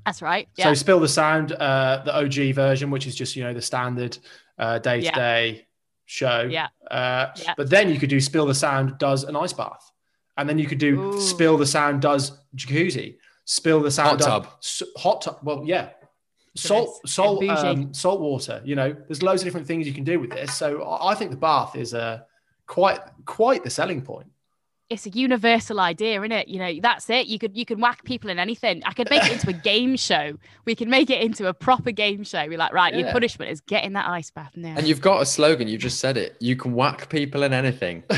That's 0.05 0.21
right. 0.21 0.47
Yeah. 0.57 0.67
So 0.67 0.75
spill 0.75 1.01
the 1.01 1.09
sound, 1.09 1.53
uh, 1.53 2.03
the 2.05 2.15
OG 2.15 2.55
version, 2.55 2.91
which 2.91 3.07
is 3.07 3.15
just 3.15 3.37
you 3.37 3.45
know 3.45 3.55
the 3.55 3.63
standard 3.63 4.19
day 4.59 5.01
to 5.01 5.11
day 5.13 5.67
show. 6.07 6.43
Yeah. 6.51 6.69
Uh, 6.91 7.29
Yeah. 7.37 7.55
But 7.57 7.71
then 7.71 7.91
you 7.91 7.99
could 7.99 8.11
do 8.11 8.21
spill 8.21 8.47
the 8.47 8.55
sound 8.55 8.99
does 8.99 9.25
an 9.25 9.35
ice 9.37 9.53
bath, 9.53 9.91
and 10.37 10.49
then 10.49 10.59
you 10.59 10.67
could 10.67 10.79
do 10.79 11.01
Ooh. 11.01 11.21
spill 11.21 11.57
the 11.59 11.67
sound 11.67 12.01
does 12.03 12.33
jacuzzi, 12.57 13.17
spill 13.45 13.81
the 13.81 13.91
sound 13.91 14.09
Hot 14.11 14.19
does- 14.19 14.27
tub. 14.27 14.47
s- 14.63 14.83
hot 14.97 15.23
tub. 15.23 15.39
Well, 15.43 15.63
yeah. 15.65 15.91
Salt, 16.59 17.09
salt, 17.09 17.45
um, 17.49 17.95
salt 17.95 18.21
water. 18.21 18.61
You 18.65 18.77
know, 18.77 18.93
there's 19.07 19.23
loads 19.23 19.43
of 19.43 19.47
different 19.47 19.67
things 19.67 19.87
you 19.87 19.95
can 19.95 20.05
do 20.05 20.19
with 20.19 20.31
this. 20.31 20.55
So 20.55 20.83
I 20.83 21.13
I 21.13 21.15
think 21.15 21.31
the 21.31 21.37
bath 21.37 21.77
is 21.77 21.95
uh, 21.95 22.21
quite 22.67 23.01
quite 23.25 23.65
the 23.65 23.71
selling 23.71 24.03
point. 24.03 24.29
It's 24.91 25.05
a 25.07 25.11
universal 25.11 25.81
idea, 25.81 26.19
isn't 26.21 26.33
it? 26.33 26.49
You 26.49 26.59
know, 26.59 26.73
that's 26.81 27.11
it. 27.11 27.27
You 27.27 27.39
could 27.39 27.57
you 27.57 27.67
could 27.67 27.81
whack 27.81 28.05
people 28.05 28.31
in 28.31 28.39
anything. 28.39 28.83
I 28.87 28.93
could 28.95 29.11
make 29.11 29.25
it 29.27 29.33
into 29.33 29.51
a 29.51 29.53
game 29.53 29.97
show. 29.97 30.39
We 30.65 30.75
can 30.75 30.89
make 30.89 31.11
it 31.11 31.21
into 31.21 31.47
a 31.47 31.53
proper 31.55 31.91
game 31.91 32.25
show. 32.25 32.47
We're 32.49 32.57
like, 32.59 32.73
right, 32.73 32.95
your 32.95 33.11
punishment 33.13 33.51
is 33.51 33.61
getting 33.61 33.93
that 33.93 34.09
ice 34.09 34.31
bath 34.31 34.53
now. 34.57 34.75
and 34.77 34.87
you've 34.89 35.01
got 35.03 35.21
a 35.21 35.27
slogan. 35.27 35.69
You 35.69 35.77
just 35.77 36.01
said 36.01 36.17
it. 36.17 36.37
You 36.41 36.57
can 36.57 36.73
whack 36.73 37.09
people 37.11 37.43
in 37.43 37.53
anything. 37.53 38.03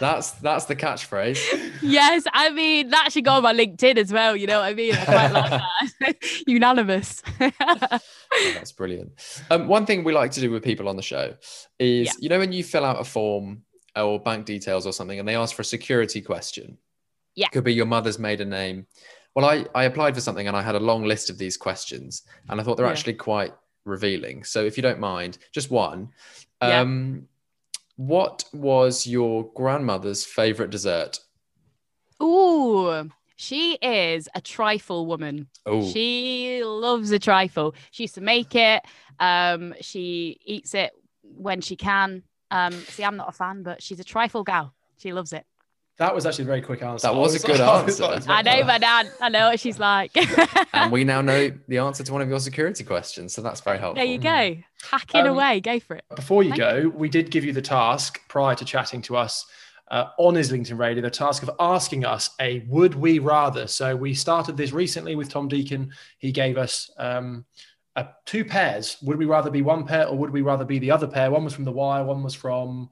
That's 0.00 0.32
that's 0.32 0.64
the 0.66 0.76
catchphrase. 0.76 1.72
yes, 1.82 2.24
I 2.32 2.50
mean 2.50 2.88
that 2.90 3.12
should 3.12 3.24
go 3.24 3.32
on 3.32 3.42
my 3.42 3.54
LinkedIn 3.54 3.96
as 3.98 4.12
well. 4.12 4.36
You 4.36 4.46
know 4.46 4.60
what 4.60 4.66
I 4.66 4.74
mean? 4.74 4.94
I 4.94 5.04
quite 5.04 5.28
like 5.32 5.60
that. 6.00 6.16
Unanimous. 6.46 7.22
Oh, 7.40 8.52
that's 8.54 8.72
brilliant. 8.72 9.12
Um, 9.50 9.68
one 9.68 9.86
thing 9.86 10.04
we 10.04 10.12
like 10.12 10.30
to 10.32 10.40
do 10.40 10.50
with 10.50 10.62
people 10.62 10.88
on 10.88 10.96
the 10.96 11.02
show 11.02 11.34
is, 11.78 12.06
Yeah. 12.06 12.12
you 12.20 12.28
know, 12.28 12.38
when 12.38 12.52
you 12.52 12.62
fill 12.62 12.84
out 12.84 13.00
a 13.00 13.04
form 13.04 13.62
or 14.00 14.20
bank 14.20 14.46
details 14.46 14.86
or 14.86 14.92
something, 14.92 15.18
and 15.18 15.28
they 15.28 15.36
ask 15.36 15.54
for 15.54 15.62
a 15.62 15.64
security 15.64 16.20
question. 16.20 16.78
Yeah. 17.34 17.48
Could 17.48 17.64
be 17.64 17.74
your 17.74 17.86
mother's 17.86 18.18
maiden 18.18 18.50
name. 18.50 18.86
Well, 19.34 19.44
I 19.44 19.64
I 19.74 19.84
applied 19.84 20.14
for 20.14 20.20
something 20.20 20.48
and 20.48 20.56
I 20.56 20.62
had 20.62 20.74
a 20.74 20.80
long 20.80 21.04
list 21.04 21.30
of 21.30 21.38
these 21.38 21.56
questions, 21.56 22.22
and 22.48 22.60
I 22.60 22.64
thought 22.64 22.76
they're 22.76 22.86
Yeah. 22.86 22.92
actually 22.92 23.14
quite 23.14 23.54
revealing. 23.84 24.44
So 24.44 24.64
if 24.64 24.76
you 24.76 24.82
don't 24.82 24.98
mind, 25.00 25.38
just 25.52 25.70
one. 25.70 26.10
Yeah. 26.60 26.80
Um, 26.80 27.28
what 27.96 28.44
was 28.52 29.06
your 29.06 29.50
grandmother's 29.54 30.24
favorite 30.24 30.70
dessert? 30.70 31.18
Ooh, 32.22 33.08
she 33.36 33.74
is 33.80 34.28
a 34.34 34.40
trifle 34.40 35.06
woman. 35.06 35.48
Oh, 35.66 35.88
She 35.88 36.62
loves 36.64 37.10
a 37.12 37.18
trifle. 37.18 37.74
She 37.92 38.04
used 38.04 38.14
to 38.16 38.20
make 38.20 38.54
it. 38.54 38.82
Um, 39.20 39.74
she 39.80 40.38
eats 40.44 40.74
it 40.74 40.92
when 41.22 41.60
she 41.60 41.76
can. 41.76 42.22
Um, 42.50 42.72
see, 42.72 43.04
I'm 43.04 43.16
not 43.16 43.28
a 43.28 43.32
fan, 43.32 43.62
but 43.62 43.82
she's 43.82 44.00
a 44.00 44.04
trifle 44.04 44.44
gal. 44.44 44.74
She 44.98 45.12
loves 45.12 45.32
it. 45.32 45.44
That 45.98 46.14
was 46.14 46.26
actually 46.26 46.44
a 46.44 46.46
very 46.46 46.62
quick 46.62 46.80
answer. 46.80 47.08
That 47.08 47.14
was 47.16 47.42
a 47.42 47.44
good 47.44 47.60
I 47.60 47.80
answer. 47.80 48.04
I 48.28 48.42
know 48.42 48.64
my 48.64 48.78
dad. 48.78 49.10
I 49.20 49.28
know 49.28 49.48
what 49.48 49.58
she's 49.58 49.80
like. 49.80 50.12
and 50.72 50.92
we 50.92 51.02
now 51.02 51.20
know 51.20 51.50
the 51.66 51.78
answer 51.78 52.04
to 52.04 52.12
one 52.12 52.22
of 52.22 52.28
your 52.28 52.38
security 52.38 52.84
questions, 52.84 53.34
so 53.34 53.42
that's 53.42 53.60
very 53.60 53.78
helpful. 53.78 53.96
there 53.96 54.04
you 54.04 54.18
go. 54.18 54.56
Hacking 54.90 55.22
Um, 55.22 55.26
away. 55.28 55.60
Go 55.60 55.80
for 55.80 55.96
it. 55.96 56.04
Before 56.14 56.44
you 56.44 56.50
Thank 56.50 56.60
go, 56.60 56.88
we 56.94 57.08
did 57.08 57.32
give 57.32 57.44
you 57.44 57.52
the 57.52 57.62
task 57.62 58.20
prior 58.28 58.54
to 58.54 58.64
chatting 58.64 59.02
to 59.02 59.16
us 59.16 59.44
uh, 59.90 60.10
on 60.18 60.36
Islington 60.36 60.76
Radio, 60.76 61.02
the 61.02 61.10
task 61.10 61.42
of 61.42 61.50
asking 61.58 62.04
us 62.04 62.30
a 62.40 62.60
would 62.68 62.94
we 62.94 63.18
rather. 63.18 63.66
So 63.66 63.96
we 63.96 64.14
started 64.14 64.56
this 64.56 64.70
recently 64.70 65.16
with 65.16 65.30
Tom 65.30 65.48
Deacon. 65.48 65.90
He 66.18 66.30
gave 66.30 66.58
us 66.58 66.90
um, 66.98 67.44
uh, 67.98 68.12
two 68.24 68.44
pairs. 68.44 68.96
Would 69.02 69.18
we 69.18 69.24
rather 69.24 69.50
be 69.50 69.62
one 69.62 69.84
pair 69.84 70.06
or 70.06 70.16
would 70.16 70.30
we 70.30 70.42
rather 70.42 70.64
be 70.64 70.78
the 70.78 70.90
other 70.90 71.06
pair? 71.06 71.30
One 71.30 71.44
was 71.44 71.54
from 71.54 71.64
The 71.64 71.72
Wire, 71.72 72.04
one 72.04 72.22
was 72.22 72.34
from 72.34 72.90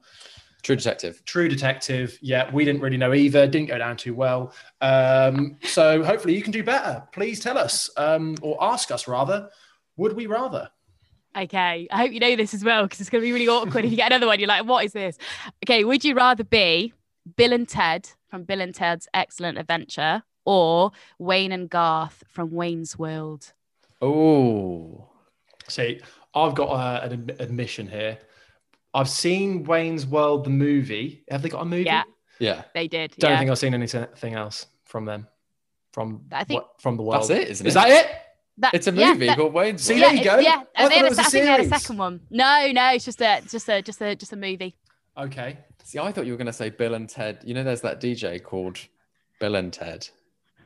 True 0.63 0.75
Detective. 0.75 1.23
True 1.23 1.47
Detective. 1.47 2.17
Yeah, 2.21 2.51
we 2.53 2.65
didn't 2.65 2.81
really 2.81 2.97
know 2.97 3.13
either. 3.13 3.47
Didn't 3.47 3.69
go 3.69 3.77
down 3.77 3.95
too 3.95 4.13
well. 4.13 4.53
Um, 4.81 5.57
so 5.63 6.03
hopefully 6.03 6.35
you 6.35 6.41
can 6.41 6.51
do 6.51 6.63
better. 6.63 7.03
Please 7.13 7.39
tell 7.39 7.57
us 7.57 7.89
um, 7.95 8.35
or 8.41 8.57
ask 8.61 8.91
us 8.91 9.07
rather. 9.07 9.49
Would 9.95 10.13
we 10.13 10.27
rather? 10.27 10.69
Okay. 11.37 11.87
I 11.89 11.97
hope 11.97 12.11
you 12.11 12.19
know 12.19 12.35
this 12.35 12.53
as 12.53 12.63
well 12.63 12.83
because 12.83 12.99
it's 12.99 13.09
going 13.09 13.21
to 13.21 13.27
be 13.27 13.31
really 13.31 13.47
awkward 13.47 13.85
if 13.85 13.91
you 13.91 13.97
get 13.97 14.11
another 14.11 14.27
one. 14.27 14.39
You're 14.39 14.47
like, 14.47 14.65
what 14.65 14.83
is 14.83 14.91
this? 14.91 15.17
Okay. 15.63 15.83
Would 15.85 16.03
you 16.03 16.15
rather 16.15 16.43
be 16.43 16.93
Bill 17.37 17.53
and 17.53 17.67
Ted 17.67 18.09
from 18.29 18.43
Bill 18.43 18.59
and 18.59 18.75
Ted's 18.75 19.07
Excellent 19.13 19.57
Adventure 19.57 20.23
or 20.43 20.91
Wayne 21.17 21.53
and 21.53 21.69
Garth 21.69 22.23
from 22.27 22.51
Wayne's 22.51 22.99
World? 22.99 23.53
Oh, 24.01 25.09
See, 25.67 25.99
I've 26.33 26.55
got 26.55 26.69
uh, 26.69 27.01
an 27.09 27.31
admission 27.39 27.87
here. 27.87 28.19
I've 28.93 29.09
seen 29.09 29.63
Wayne's 29.65 30.05
World, 30.05 30.45
the 30.45 30.49
movie. 30.49 31.23
Have 31.29 31.41
they 31.41 31.49
got 31.49 31.61
a 31.61 31.65
movie? 31.65 31.83
Yeah. 31.83 32.03
yeah. 32.39 32.63
They 32.73 32.87
did. 32.87 33.13
Don't 33.17 33.31
yeah. 33.31 33.39
think 33.39 33.51
I've 33.51 33.57
seen 33.57 33.73
anything 33.73 34.33
else 34.33 34.67
from 34.85 35.05
them. 35.05 35.27
From 35.93 36.21
I 36.31 36.43
think- 36.43 36.61
what, 36.61 36.81
from 36.81 36.95
the 36.97 37.03
world. 37.03 37.23
That's 37.23 37.29
it, 37.31 37.49
isn't 37.49 37.67
Is 37.67 37.73
it? 37.73 37.75
that 37.75 37.89
it? 37.89 38.11
That- 38.59 38.73
It's 38.73 38.87
a 38.87 38.91
yeah, 38.93 39.13
movie 39.13 39.27
that- 39.27 39.37
called 39.37 39.53
Wayne's 39.53 39.81
See, 39.83 39.93
World. 39.93 40.03
there 40.03 40.13
yeah, 40.13 40.19
you 40.19 40.23
go. 40.23 40.37
Yeah, 40.39 40.63
I 40.75 40.87
they 40.87 40.95
had 40.95 41.03
it 41.03 41.07
a 41.07 41.09
was 41.09 41.19
a 41.19 41.23
think 41.23 41.45
they 41.45 41.51
had 41.51 41.59
a 41.59 41.67
second 41.67 41.97
one. 41.97 42.21
No, 42.29 42.71
no, 42.71 42.93
it's 42.93 43.05
just 43.05 43.21
a 43.21 43.41
just 43.47 43.67
a 43.69 43.81
just 43.81 44.01
a 44.01 44.15
just 44.15 44.31
a 44.33 44.37
movie. 44.37 44.75
Okay. 45.17 45.57
See, 45.83 45.99
I 45.99 46.11
thought 46.11 46.25
you 46.25 46.33
were 46.33 46.37
going 46.37 46.47
to 46.47 46.53
say 46.53 46.69
Bill 46.69 46.93
and 46.93 47.09
Ted. 47.09 47.39
You 47.43 47.53
know, 47.53 47.63
there's 47.63 47.81
that 47.81 47.99
DJ 48.01 48.41
called 48.41 48.77
Bill 49.39 49.55
and 49.55 49.71
Ted. 49.73 50.07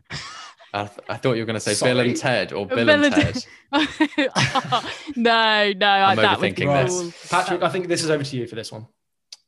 I, 0.73 0.86
th- 0.86 0.99
I 1.10 1.17
thought 1.17 1.34
you 1.34 1.41
were 1.41 1.45
going 1.45 1.60
to 1.60 1.75
say 1.75 1.86
Bill 1.86 1.99
and 1.99 2.15
Ted 2.15 2.53
or 2.53 2.65
Bill, 2.65 2.77
Bill 2.77 2.89
and 2.89 3.05
and 3.05 3.13
Ted. 3.13 3.45
no, 5.15 5.73
no, 5.73 5.88
I'm 5.88 6.15
that 6.15 6.39
was 6.39 6.51
overthinking 6.51 6.88
this. 6.88 7.29
Patrick, 7.29 7.62
I 7.62 7.69
think 7.69 7.88
this 7.88 8.03
is 8.03 8.10
over 8.10 8.23
to 8.23 8.38
you 8.38 8.47
for 8.47 8.55
this 8.55 8.71
one. 8.71 8.88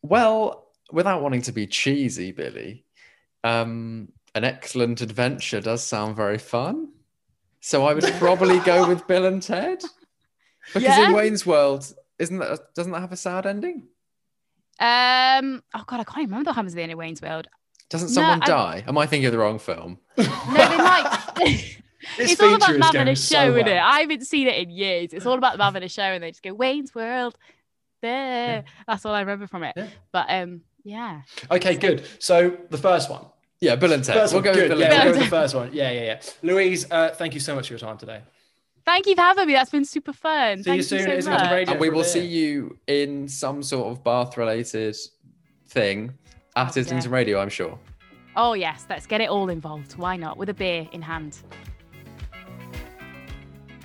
Well, 0.02 0.68
without 0.92 1.22
wanting 1.22 1.42
to 1.44 1.52
be 1.54 1.66
cheesy, 1.66 2.32
Billy, 2.34 2.86
um, 3.44 4.10
an 4.36 4.44
excellent 4.44 5.02
adventure 5.02 5.62
does 5.62 5.82
sound 5.84 6.16
very 6.16 6.38
fun. 6.38 6.90
So 7.62 7.86
I 7.86 7.94
would 7.94 8.04
probably 8.20 8.60
go 8.60 8.88
with 8.88 9.08
Bill 9.08 9.26
and 9.26 9.42
Ted. 9.42 9.82
Because 10.68 10.84
Yeah? 10.84 11.08
in 11.08 11.14
Wayne's 11.14 11.46
World, 11.46 11.86
isn't 12.20 12.38
that 12.40 12.74
doesn't 12.76 12.92
that 12.92 13.00
have 13.00 13.12
a 13.14 13.18
sad 13.18 13.46
ending? 13.46 13.88
Um. 14.80 15.64
Oh 15.74 15.84
God, 15.88 16.02
I 16.02 16.04
can't 16.04 16.18
remember 16.28 16.50
what 16.50 16.56
happens 16.56 16.74
at 16.74 16.78
the 16.78 16.84
end 16.84 16.92
of 16.92 16.98
Wayne's 16.98 17.22
World. 17.22 17.48
Doesn't 17.94 18.10
No, 18.10 18.14
someone 18.14 18.42
I- 18.42 18.46
die? 18.48 18.84
Am 18.88 18.98
I 18.98 19.06
thinking 19.06 19.28
of 19.28 19.32
the 19.34 19.38
wrong 19.38 19.60
film? 19.60 20.00
No, 20.18 20.24
they 20.26 20.78
might. 20.78 21.20
This 22.18 22.32
it's 22.34 22.42
all 22.42 22.56
about 22.56 22.68
feature 22.68 22.74
them 22.74 22.82
is 22.82 22.86
having 22.88 23.00
going 23.00 23.08
a 23.08 23.16
so 23.16 23.36
show, 23.36 23.56
isn't 23.56 23.68
it? 23.68 23.78
I 23.78 24.00
haven't 24.02 24.26
seen 24.28 24.48
it 24.48 24.56
in 24.58 24.70
years. 24.72 25.14
It's 25.14 25.26
all 25.26 25.38
about 25.38 25.54
them 25.54 25.62
having 25.62 25.84
a 25.84 25.88
show, 25.90 26.02
and 26.04 26.22
they 26.22 26.32
just 26.32 26.44
go 26.44 26.54
Wayne's 26.54 26.94
World. 26.94 27.38
There. 28.02 28.66
That's 28.86 29.06
all 29.06 29.14
I 29.16 29.22
remember 29.22 29.48
from 29.48 29.64
it. 29.64 29.74
Yeah. 29.78 29.88
But 30.12 30.26
um, 30.30 30.62
yeah. 30.84 31.22
Okay, 31.50 31.76
good. 31.78 32.06
So 32.20 32.58
the 32.70 32.78
first 32.78 33.10
one. 33.10 33.26
Yeah, 33.62 33.78
Bill 33.78 33.94
and 33.94 34.04
Ted. 34.04 34.16
First 34.16 34.34
we'll 34.34 34.42
one, 34.44 34.54
go 34.54 34.54
good. 34.54 34.70
with 34.72 34.80
Bill 34.80 34.80
Yeah, 34.82 34.94
and 34.94 35.04
we'll 35.06 35.14
go 35.14 35.20
with 35.20 35.30
the 35.30 35.36
first 35.36 35.56
one. 35.56 35.70
Yeah, 35.72 35.92
yeah, 35.92 36.02
yeah. 36.04 36.22
Louise, 36.42 36.92
uh, 36.92 37.12
thank 37.12 37.34
you 37.36 37.40
so 37.40 37.56
much 37.56 37.68
for 37.68 37.74
your 37.74 37.80
time 37.80 37.98
today. 37.98 38.22
Thank 38.86 39.06
you 39.08 39.16
for 39.16 39.22
having 39.22 39.48
me. 39.48 39.54
That's 39.54 39.72
been 39.72 39.86
super 39.86 40.12
fun. 40.12 40.58
See 40.58 40.64
Thank 40.64 40.78
you 40.78 40.84
soon 40.84 41.00
so 41.04 41.06
at 41.12 41.18
Islington 41.20 41.44
much. 41.46 41.52
Radio. 41.54 41.72
And 41.72 41.80
we 41.82 41.90
will 41.90 42.04
see 42.04 42.26
you 42.26 42.78
in 42.86 43.30
some 43.30 43.64
sort 43.64 43.88
of 43.88 44.04
bath 44.04 44.36
related 44.38 44.98
thing 45.70 46.16
at 46.56 46.76
yeah. 46.76 46.82
Islington 46.82 47.12
Radio, 47.12 47.40
I'm 47.40 47.50
sure. 47.50 47.78
Oh 48.36 48.54
yes, 48.54 48.86
let's 48.90 49.06
get 49.06 49.22
it 49.22 49.30
all 49.30 49.50
involved. 49.50 49.94
Why 49.94 50.16
not? 50.16 50.38
With 50.38 50.50
a 50.50 50.54
beer 50.54 50.88
in 50.92 51.02
hand. 51.02 51.38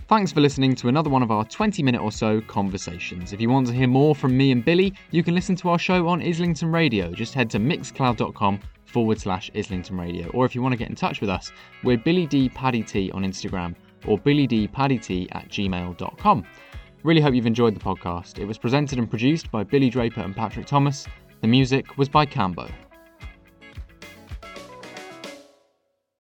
Thanks 0.08 0.32
for 0.32 0.40
listening 0.40 0.74
to 0.76 0.88
another 0.88 1.10
one 1.10 1.22
of 1.22 1.30
our 1.30 1.44
20 1.44 1.82
minute 1.82 2.00
or 2.00 2.10
so 2.10 2.40
conversations. 2.40 3.34
If 3.34 3.42
you 3.42 3.50
want 3.50 3.66
to 3.66 3.74
hear 3.74 3.86
more 3.86 4.14
from 4.14 4.34
me 4.38 4.52
and 4.52 4.64
Billy, 4.64 4.94
you 5.10 5.22
can 5.22 5.34
listen 5.34 5.54
to 5.56 5.68
our 5.68 5.78
show 5.78 6.08
on 6.08 6.22
Islington 6.22 6.72
Radio. 6.72 7.12
Just 7.12 7.34
head 7.34 7.50
to 7.50 7.58
mixcloud.com 7.58 8.58
forward 8.86 9.20
slash 9.20 9.50
Islington 9.54 9.98
Radio. 9.98 10.28
Or 10.28 10.46
if 10.46 10.54
you 10.54 10.62
want 10.62 10.72
to 10.72 10.78
get 10.78 10.88
in 10.88 10.94
touch 10.94 11.20
with 11.20 11.28
us, 11.28 11.52
we're 11.84 11.98
Billy 11.98 12.26
D 12.26 12.48
Paddy 12.48 12.82
T 12.82 13.10
on 13.10 13.22
Instagram 13.22 13.74
or 14.06 14.16
Billy 14.16 14.46
D 14.46 14.66
Paddy 14.66 14.98
T 14.98 15.28
at 15.32 15.48
gmail.com. 15.50 16.46
Really 17.04 17.20
hope 17.20 17.34
you've 17.34 17.46
enjoyed 17.46 17.76
the 17.76 17.80
podcast. 17.80 18.38
It 18.38 18.46
was 18.46 18.56
presented 18.56 18.98
and 18.98 19.10
produced 19.10 19.50
by 19.50 19.62
Billy 19.62 19.90
Draper 19.90 20.22
and 20.22 20.34
Patrick 20.34 20.66
Thomas. 20.66 21.06
The 21.40 21.46
music 21.46 21.96
was 21.96 22.08
by 22.08 22.26
Cambo. 22.26 22.68